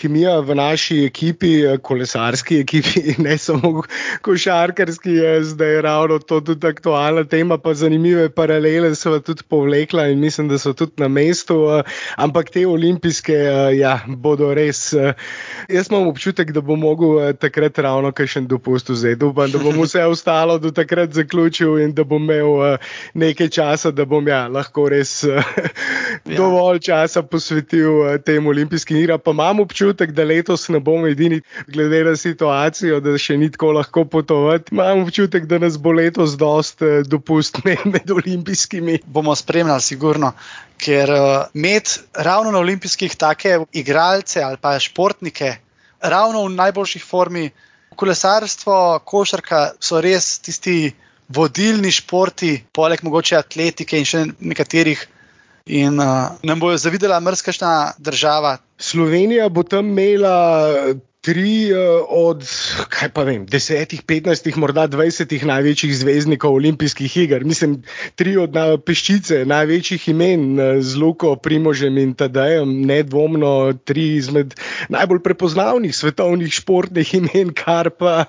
kemija 0.00 0.38
v 0.40 0.54
naši 0.56 1.04
ekipi, 1.04 1.52
eh, 1.66 1.78
kolesarski 1.82 2.60
ekipi, 2.60 3.02
ne 3.26 3.36
samo 3.38 3.82
košarkarski, 4.22 5.10
je 5.10 5.44
zdaj 5.44 5.80
ravno 5.82 6.18
to 6.18 6.40
tudi 6.40 6.66
aktualna 6.66 7.24
tema, 7.24 7.58
pa 7.58 7.74
zanimive 7.74 8.30
paralele 8.30 8.94
so 8.94 9.18
tudi 9.20 9.42
povlekla 9.48 10.06
in 10.08 10.20
mislim, 10.20 10.48
da 10.48 10.58
so 10.58 10.72
tudi 10.72 10.92
na 10.96 11.08
mestu. 11.08 11.54
Eh, 11.78 11.82
ampak 12.16 12.50
te 12.50 12.66
olimpijske 12.66 13.34
eh, 13.34 13.76
ja, 13.78 14.00
bodo 14.06 14.54
res. 14.54 14.94
Jaz 15.68 15.90
imam 15.90 16.08
občutek, 16.08 16.52
da 16.52 16.60
bom 16.60 16.80
mogel 16.80 17.34
takrat 17.36 17.78
ravno 17.78 18.12
kaj 18.12 18.26
še 18.26 18.40
dopust 18.48 18.88
vzeti. 18.88 19.24
Upam, 19.24 19.50
da 19.52 19.58
bom 19.58 19.76
vse 19.82 20.04
ostalo 20.08 20.58
do 20.58 20.70
takrat 20.70 21.12
zaključil 21.12 21.78
in 21.84 21.94
da 21.94 22.04
bom 22.04 22.24
imel 22.24 22.78
nekaj 23.14 23.48
časa, 23.48 23.90
da 23.90 24.04
bom 24.04 24.28
ja, 24.28 24.46
lahko 24.48 24.88
res 24.88 25.12
ja. 25.24 25.42
dovolj 26.24 26.80
časa 26.88 27.22
posvetil 27.22 28.18
tem 28.24 28.46
olimpijskim 28.46 28.96
igram. 28.96 29.20
Pa 29.20 29.34
imam 29.36 29.60
občutek, 29.60 29.89
občutek, 29.90 30.12
da 30.12 30.24
letos 30.24 30.68
ne 30.68 30.80
bomo 30.80 31.06
edini, 31.06 31.40
glede 31.66 32.04
na 32.04 32.16
situacijo, 32.16 33.00
da 33.00 33.16
še 33.18 33.36
ni 33.36 33.50
tako 33.50 33.72
lahko 33.72 34.04
potovati. 34.04 34.74
Imam 34.74 35.02
občutek, 35.02 35.46
da 35.46 35.58
nas 35.58 35.78
bo 35.78 35.92
letos 35.92 36.36
dost 36.38 36.82
eh, 36.82 37.02
dopustne 37.06 37.76
med 37.92 38.10
olimpijskimi. 38.10 39.00
Bomo 39.06 39.34
spremljali, 39.34 39.82
sigurno. 39.82 40.32
Ker 40.80 41.10
imeti 41.54 42.00
ravno 42.14 42.50
na 42.50 42.58
olimpijskih 42.58 43.16
take 43.16 43.58
igralce 43.72 44.42
ali 44.42 44.56
pa 44.60 44.78
športnike, 44.78 45.56
ravno 46.00 46.46
v 46.46 46.54
najboljših 46.54 47.04
formi, 47.04 47.50
kolesarstvo, 47.96 49.00
košarka 49.04 49.74
so 49.80 50.00
res 50.00 50.38
tisti 50.40 50.94
vodilni 51.28 51.90
športi, 51.92 52.62
poleg 52.72 53.02
mogoče 53.04 53.36
atletike 53.36 53.98
in 53.98 54.08
še 54.08 54.24
nekaterih 54.40 55.04
in 55.66 56.00
uh, 56.00 56.28
nam 56.42 56.60
bojo 56.60 56.76
zavidela 56.76 57.20
mrzkašna 57.20 57.92
država. 57.98 58.58
Slovenija 58.78 59.48
bo 59.48 59.62
tam 59.62 59.88
imela 59.88 60.74
tri 61.20 61.68
uh, 61.68 62.00
od, 62.08 62.44
kaj 62.88 63.10
pa 63.12 63.26
vem, 63.28 63.42
desetih, 63.44 64.00
petnajstih, 64.08 64.56
morda 64.56 64.86
dvajsetih 64.88 65.42
največjih 65.44 65.92
zvezdnikov 65.98 66.54
olimpijskih 66.56 67.16
iger. 67.26 67.44
Mislim, 67.44 67.82
tri 68.16 68.38
od 68.40 68.56
na, 68.56 68.78
peščice 68.80 69.42
največjih 69.44 70.06
imen 70.14 70.46
uh, 70.56 70.78
z 70.80 70.96
Luko, 70.96 71.34
Primožem 71.36 71.98
in 72.00 72.14
Tadejem, 72.16 72.72
nedvomno 72.88 73.74
tri 73.84 74.06
izmed 74.16 74.56
najbolj 74.88 75.20
prepoznavnih 75.26 75.92
svetovnih 75.96 76.54
športnih 76.56 77.12
imen, 77.20 77.52
kar 77.52 77.92
pa 77.92 78.24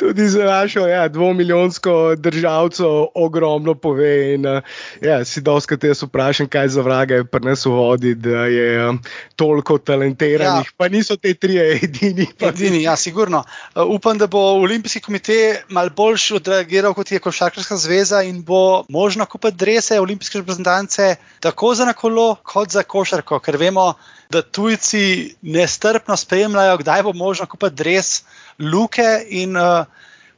tudi 0.00 0.30
za 0.32 0.48
našo 0.48 0.86
ja, 0.88 1.04
dvomiljonsko 1.12 2.16
državco 2.16 3.10
ogromno 3.20 3.76
pove. 3.76 4.16
In, 4.38 4.48
uh, 4.48 4.64
ja, 5.04 5.20
si 5.28 5.44
doskrat 5.44 5.84
jaz 5.84 6.06
vprašam, 6.08 6.48
kaj 6.48 6.72
za 6.72 6.88
vraga 6.88 7.20
je 7.20 7.28
pri 7.28 7.52
nas 7.52 7.68
v 7.68 7.76
vodi, 7.76 8.16
da 8.16 8.48
je 8.48 8.72
um, 8.88 9.04
toliko 9.36 9.76
talentiranih, 9.76 10.72
ja. 10.72 10.76
pa 10.80 10.88
niso 10.88 11.20
te 11.20 11.36
tri 11.36 11.60
edini. 11.60 12.29
Edini, 12.48 12.82
ja, 12.82 12.96
sigurno. 12.96 13.44
Uh, 13.74 13.82
upam, 13.96 14.18
da 14.18 14.26
bo 14.26 14.38
Olimpijski 14.38 15.00
komitej 15.00 15.62
malo 15.68 15.90
boljš 15.90 16.30
odreagiral 16.40 16.94
kot 16.94 17.12
je 17.12 17.18
Košarkarska 17.18 17.76
zveza 17.76 18.22
in 18.22 18.42
bo 18.42 18.84
možno 18.88 19.26
kupiti 19.26 19.56
drese 19.56 20.00
olimpijske 20.00 20.38
reprezentance 20.38 21.16
tako 21.40 21.74
za 21.74 21.84
nakolo, 21.84 22.34
kot 22.42 22.70
za 22.70 22.82
košarko, 22.82 23.38
ker 23.38 23.56
vemo, 23.56 23.94
da 24.30 24.42
tujci 24.42 25.34
nestrpno 25.42 26.16
spremljajo, 26.16 26.78
kdaj 26.78 27.02
bo 27.02 27.12
možno 27.12 27.46
kupiti 27.46 27.74
dres 27.74 28.22
luke. 28.58 29.24
In, 29.28 29.56
uh, 29.56 29.84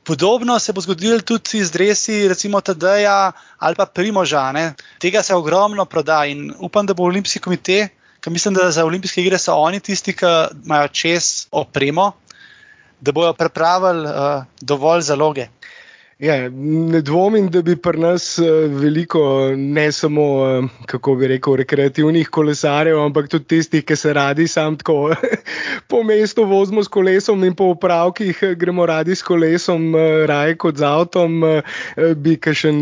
Podobno 0.05 0.59
se 0.59 0.73
bo 0.73 0.81
zgodilo 0.81 1.21
tudi 1.21 1.65
z 1.65 1.71
dresi, 1.71 2.29
recimo 2.29 2.61
TD-ja 2.61 3.33
ali 3.59 3.75
pa 3.75 3.87
Primoža. 3.87 4.53
Ne. 4.53 4.75
Tega 4.99 5.23
se 5.23 5.35
ogromno 5.35 5.85
proda 5.85 6.25
in 6.27 6.53
upam, 6.59 6.87
da 6.87 6.95
bo 6.95 7.05
Olimpijski 7.05 7.39
komitej 7.39 7.89
ker 8.23 8.33
mislim, 8.33 8.55
da 8.55 8.71
za 8.71 8.85
olimpijske 8.87 9.23
igre 9.23 9.39
so 9.39 9.55
oni 9.59 9.81
tisti, 9.81 10.15
ki 10.17 10.27
imajo 10.65 10.89
čez 10.89 11.47
opremo, 11.51 12.13
da 13.01 13.13
bodo 13.13 13.33
pripravili 13.35 14.07
uh, 14.07 14.45
dovolj 14.61 15.03
zaloge. 15.03 15.49
Ja, 16.23 16.37
ne 16.55 17.01
dvomim, 17.03 17.49
da 17.51 17.65
bi 17.67 17.75
pri 17.77 17.99
nas 17.99 18.39
eh, 18.39 18.45
veliko, 18.71 19.51
ne 19.57 19.89
samo, 19.93 20.25
eh, 20.47 20.67
kako 20.87 21.17
bi 21.19 21.27
rekel, 21.27 21.57
rekreativnih 21.59 22.29
kolesarjev, 22.29 23.01
ampak 23.03 23.27
tudi 23.29 23.49
tistih, 23.51 23.83
ki 23.83 23.97
se 23.99 24.13
radi 24.15 24.47
sam 24.49 24.77
tako 24.79 25.17
po 25.91 26.05
mestu 26.07 26.45
vozimo 26.47 26.85
s 26.85 26.89
kolesom 26.89 27.43
in 27.45 27.57
po 27.59 27.73
upravkih 27.73 28.39
eh, 28.43 28.55
gremo 28.55 28.87
radi 28.87 29.17
s 29.19 29.27
kolesom, 29.27 29.97
raje 30.31 30.55
kot 30.63 30.79
z 30.79 30.87
avtom, 30.87 31.43
bi 32.17 32.37
kakšen 32.37 32.79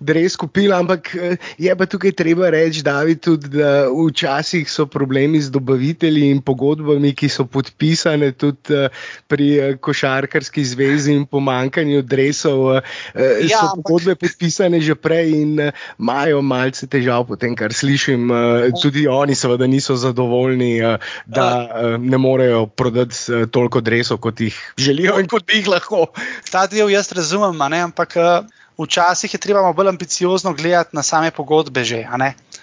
dres 0.00 0.38
kupili. 0.40 0.72
Ampak 0.72 1.12
je 1.58 1.76
pa 1.76 1.86
tukaj 1.86 2.16
treba 2.16 2.48
reči, 2.50 2.80
David, 2.82 3.20
tudi, 3.20 3.52
da 3.58 3.84
včasih 3.92 4.64
so 4.70 4.86
problemi 4.88 5.42
z 5.44 5.52
dobavitelji 5.52 6.30
in 6.30 6.40
pogodbami, 6.40 7.12
ki 7.12 7.28
so 7.28 7.44
podpisane 7.44 8.32
tudi 8.32 8.88
pri 9.28 9.76
košarkarski 9.76 10.64
zvezi 10.64 11.18
in 11.20 11.28
pomankanju 11.28 12.02
dresov. 12.02 12.77
Uh, 12.80 13.44
ja, 13.44 13.60
so 13.60 13.78
pogodbe 13.78 14.16
podpisane 14.18 14.80
že 14.84 14.94
prej 14.94 15.34
in 15.42 15.54
uh, 15.60 15.72
imajo 15.98 16.42
malce 16.42 16.88
težav, 16.90 17.26
potem, 17.28 17.56
kar 17.58 17.74
slišim. 17.74 18.30
Uh, 18.30 18.68
tudi 18.82 19.06
oni, 19.10 19.36
seveda, 19.38 19.66
niso 19.70 19.96
zadovoljni, 19.98 20.72
uh, 20.82 21.10
da 21.26 21.48
uh, 21.64 21.96
ne 22.00 22.18
morejo 22.18 22.66
prodati 22.66 23.16
uh, 23.32 23.46
toliko 23.50 23.80
drevesov, 23.80 24.22
kot 24.24 24.40
jih 24.40 24.56
želijo 24.78 25.18
in 25.20 25.28
kot 25.30 25.46
bi 25.46 25.62
jih 25.62 25.68
lahko. 25.68 26.06
Ta 26.50 26.66
del 26.66 26.90
jaz 26.92 27.12
razumem, 27.12 27.60
ampak 27.60 28.16
uh, 28.16 28.46
včasih 28.78 29.34
je 29.34 29.40
treba 29.40 29.72
bolj 29.72 29.88
ambiciozno 29.88 30.52
gledati 30.54 30.96
na 30.96 31.02
same 31.02 31.30
pogodbe. 31.30 31.84
Že, 31.84 32.04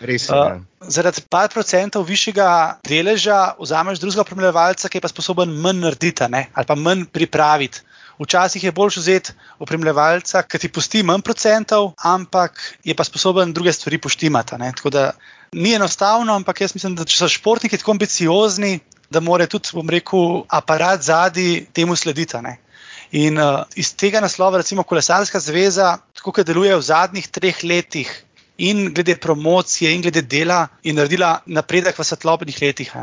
Res, 0.01 0.29
uh, 0.29 0.59
zaradi 0.87 1.23
par 1.29 1.49
procentov 1.53 2.03
višjega 2.07 2.79
deleža 2.87 3.55
vzameš 3.59 3.99
drugega 3.99 4.23
premljevalca, 4.27 4.89
ki 4.89 4.97
je 4.97 5.01
pa 5.01 5.11
sposoben 5.11 5.51
manj 5.61 5.83
narediti 5.83 6.23
ali 6.23 6.65
pa 6.67 6.75
manj 6.75 7.05
pripraviti. 7.11 7.81
Včasih 8.19 8.63
je 8.63 8.71
bolj 8.71 8.95
vzeti 8.97 9.33
opremljevalca, 9.59 10.43
ki 10.43 10.59
ti 10.59 10.71
pusti 10.71 11.03
manj 11.03 11.23
procentov, 11.25 11.93
ampak 11.97 12.61
je 12.83 12.95
pa 12.95 13.03
sposoben 13.03 13.53
druge 13.53 13.73
stvari 13.73 13.97
poštimati. 14.01 14.59
Tako 14.75 14.89
da 14.89 15.11
ni 15.51 15.73
enostavno, 15.73 16.35
ampak 16.35 16.61
jaz 16.61 16.75
mislim, 16.75 16.95
da 16.95 17.05
če 17.05 17.17
so 17.17 17.27
športniki 17.31 17.77
tako 17.77 17.95
ambiciozni, 17.95 18.79
da 19.09 19.19
mora 19.19 19.47
tudi, 19.47 19.69
bom 19.73 19.89
rekel, 19.89 20.43
aparat 20.49 21.03
zadnji 21.03 21.65
temu 21.73 21.95
slediti. 21.95 22.41
Ne? 22.41 22.57
In 23.11 23.37
uh, 23.37 23.63
iz 23.75 23.93
tega 23.95 24.19
naslova, 24.23 24.57
recimo 24.57 24.83
Kolesarska 24.83 25.39
zveza, 25.39 25.97
tako 26.15 26.31
kot 26.31 26.47
deluje 26.47 26.75
v 26.75 26.87
zadnjih 26.87 27.27
treh 27.27 27.63
letih, 27.63 28.11
in 28.57 28.93
glede 28.93 29.15
promocije, 29.15 29.93
in 29.95 30.01
glede 30.01 30.21
dela, 30.21 30.67
je 30.83 30.93
naredila 30.93 31.41
napredek 31.45 31.99
v 31.99 32.03
svetlobnih 32.03 32.61
letih. 32.61 32.93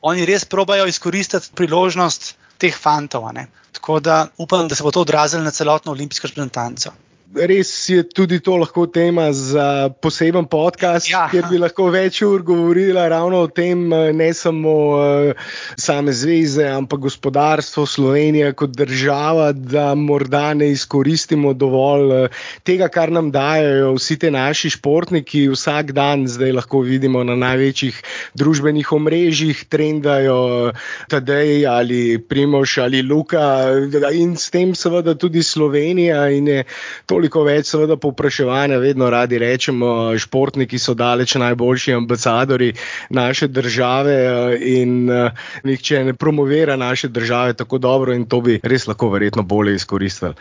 Oni 0.00 0.24
res 0.26 0.44
probajo 0.44 0.86
izkoristiti 0.86 1.52
priložnost 1.54 2.34
teh 2.58 2.74
fantov. 2.76 3.28
Tako 3.74 4.00
da 4.00 4.26
upam, 4.38 4.68
da 4.68 4.74
se 4.74 4.82
bo 4.82 4.90
to 4.90 5.00
odrazilo 5.00 5.42
na 5.42 5.50
celotno 5.50 5.92
olimpijsko 5.92 6.30
reprezentanco 6.30 6.90
res 7.34 7.88
je 7.88 8.02
tudi 8.08 8.40
to 8.40 8.56
lahko 8.56 8.86
tema 8.86 9.32
za 9.32 9.90
poseben 10.02 10.46
podcast, 10.46 11.10
ja. 11.10 11.26
kjer 11.30 11.48
bi 11.50 11.58
lahko 11.58 11.88
več 11.92 12.22
ur 12.22 12.42
govorila 12.46 13.06
ravno 13.10 13.44
o 13.44 13.48
tem, 13.50 13.92
eh, 13.92 14.12
ne 14.14 14.30
samo 14.34 14.74
uh, 14.94 15.50
same 15.76 16.12
zveze, 16.12 16.66
ampak 16.70 17.04
gospodarstvo 17.04 17.86
Slovenije 17.86 18.52
kot 18.52 18.70
država, 18.76 19.52
da 19.52 19.94
morda 19.94 20.54
ne 20.54 20.70
izkoristimo 20.72 21.52
dovolj 21.52 22.14
uh, 22.14 22.42
tega, 22.62 22.88
kar 22.88 23.12
nam 23.12 23.30
dajo 23.34 23.94
vsi 23.98 24.18
ti 24.18 24.30
naši 24.30 24.70
športniki 24.76 25.46
vsak 25.52 25.92
dan. 25.92 26.26
Zdaj 26.28 26.54
lahko 26.56 26.80
vidimo 26.86 27.24
na 27.24 27.36
največjih 27.36 28.00
družbenih 28.38 28.92
omrežjih, 28.92 29.64
trendajo 29.68 30.72
Tadej 31.10 31.66
ali 31.68 32.18
Primoš 32.18 32.78
ali 32.78 33.02
Luka 33.02 33.74
in 34.14 34.36
s 34.36 34.50
tem 34.50 34.74
seveda 34.74 35.14
tudi 35.18 35.42
Slovenija 35.42 36.28
in 36.30 36.48
je 36.48 36.64
toliko 37.06 37.23
toliko 37.24 37.44
več, 37.46 37.70
seveda, 37.72 37.96
povpraševanja, 37.96 38.76
vedno 38.82 39.06
radi 39.08 39.38
rečemo, 39.40 40.12
športniki 40.20 40.76
so 40.78 40.92
daleč 40.92 41.38
najboljši 41.40 41.94
ambasadori 41.96 42.74
naše 43.08 43.48
države 43.48 44.12
eh, 44.12 44.58
in 44.60 45.08
uh, 45.08 45.32
nihče 45.64 46.04
ne 46.04 46.14
promovira 46.14 46.76
naše 46.76 47.08
države 47.08 47.54
tako 47.54 47.78
dobro 47.78 48.12
in 48.12 48.26
to 48.28 48.42
bi 48.44 48.60
res 48.62 48.84
lahko 48.86 49.08
verjetno 49.08 49.42
bolje 49.42 49.74
izkoristili. 49.74 50.34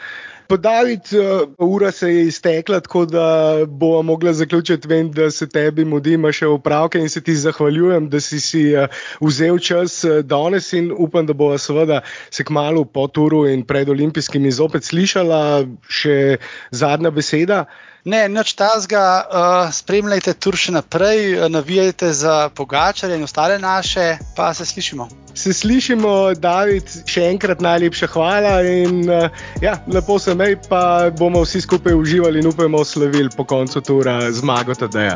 David, 0.49 1.01
uh, 1.13 1.49
ura 1.57 1.91
se 1.91 2.09
je 2.09 2.25
iztekla, 2.27 2.79
tako 2.79 3.05
da 3.05 3.57
bomo 3.67 4.01
mogli 4.01 4.33
zaključiti. 4.33 4.87
Vem, 4.87 5.11
da 5.11 5.31
se 5.31 5.49
tebi 5.49 5.85
modima 5.85 6.31
še 6.31 6.47
upravke 6.47 6.99
in 6.99 7.09
se 7.09 7.21
ti 7.21 7.35
zahvaljujem, 7.35 8.09
da 8.09 8.19
si, 8.21 8.39
si 8.39 8.63
uh, 8.75 8.87
vzel 9.21 9.59
čas 9.59 10.03
uh, 10.03 10.19
danes 10.25 10.73
in 10.73 10.91
upam, 10.97 11.25
da 11.25 11.33
bo 11.33 11.57
seveda 11.57 12.01
se 12.29 12.43
kmalo 12.43 12.85
po 12.85 13.07
turu 13.07 13.45
in 13.47 13.65
pred 13.65 13.89
olimpijskimi 13.89 14.51
zopet 14.51 14.83
slišala 14.83 15.65
še 15.89 16.37
zadnja 16.71 17.11
beseda. 17.11 17.65
Ne, 18.03 18.25
noč 18.27 18.51
tazga, 18.59 19.01
uh, 19.23 19.69
spremljajte 19.71 20.33
tur 20.35 20.57
še 20.59 20.73
naprej, 20.75 21.37
navijajte 21.47 22.09
za 22.11 22.49
pogačarje 22.51 23.15
in 23.15 23.23
ostale 23.23 23.55
naše, 23.63 24.17
pa 24.35 24.49
se 24.53 24.65
slišimo. 24.67 25.07
Se 25.33 25.53
slišimo, 25.55 26.33
David, 26.35 26.91
še 27.07 27.23
enkrat 27.31 27.63
najlepša 27.63 28.11
hvala 28.11 28.57
in 28.67 29.07
uh, 29.07 29.31
ja, 29.63 29.77
lepo 29.87 30.19
se 30.19 30.35
mej, 30.35 30.57
pa 30.67 31.13
bomo 31.15 31.45
vsi 31.47 31.63
skupaj 31.63 31.95
uživali 31.95 32.43
in 32.43 32.51
upamo 32.51 32.83
slavili 32.83 33.31
po 33.37 33.47
koncu 33.47 33.81
tura 33.81 34.19
zmago 34.35 34.75
Tadeja. 34.75 35.15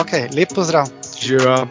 Ok, 0.00 0.16
lep 0.32 0.56
pozdrav. 0.56 0.88
Živa. 1.20 1.66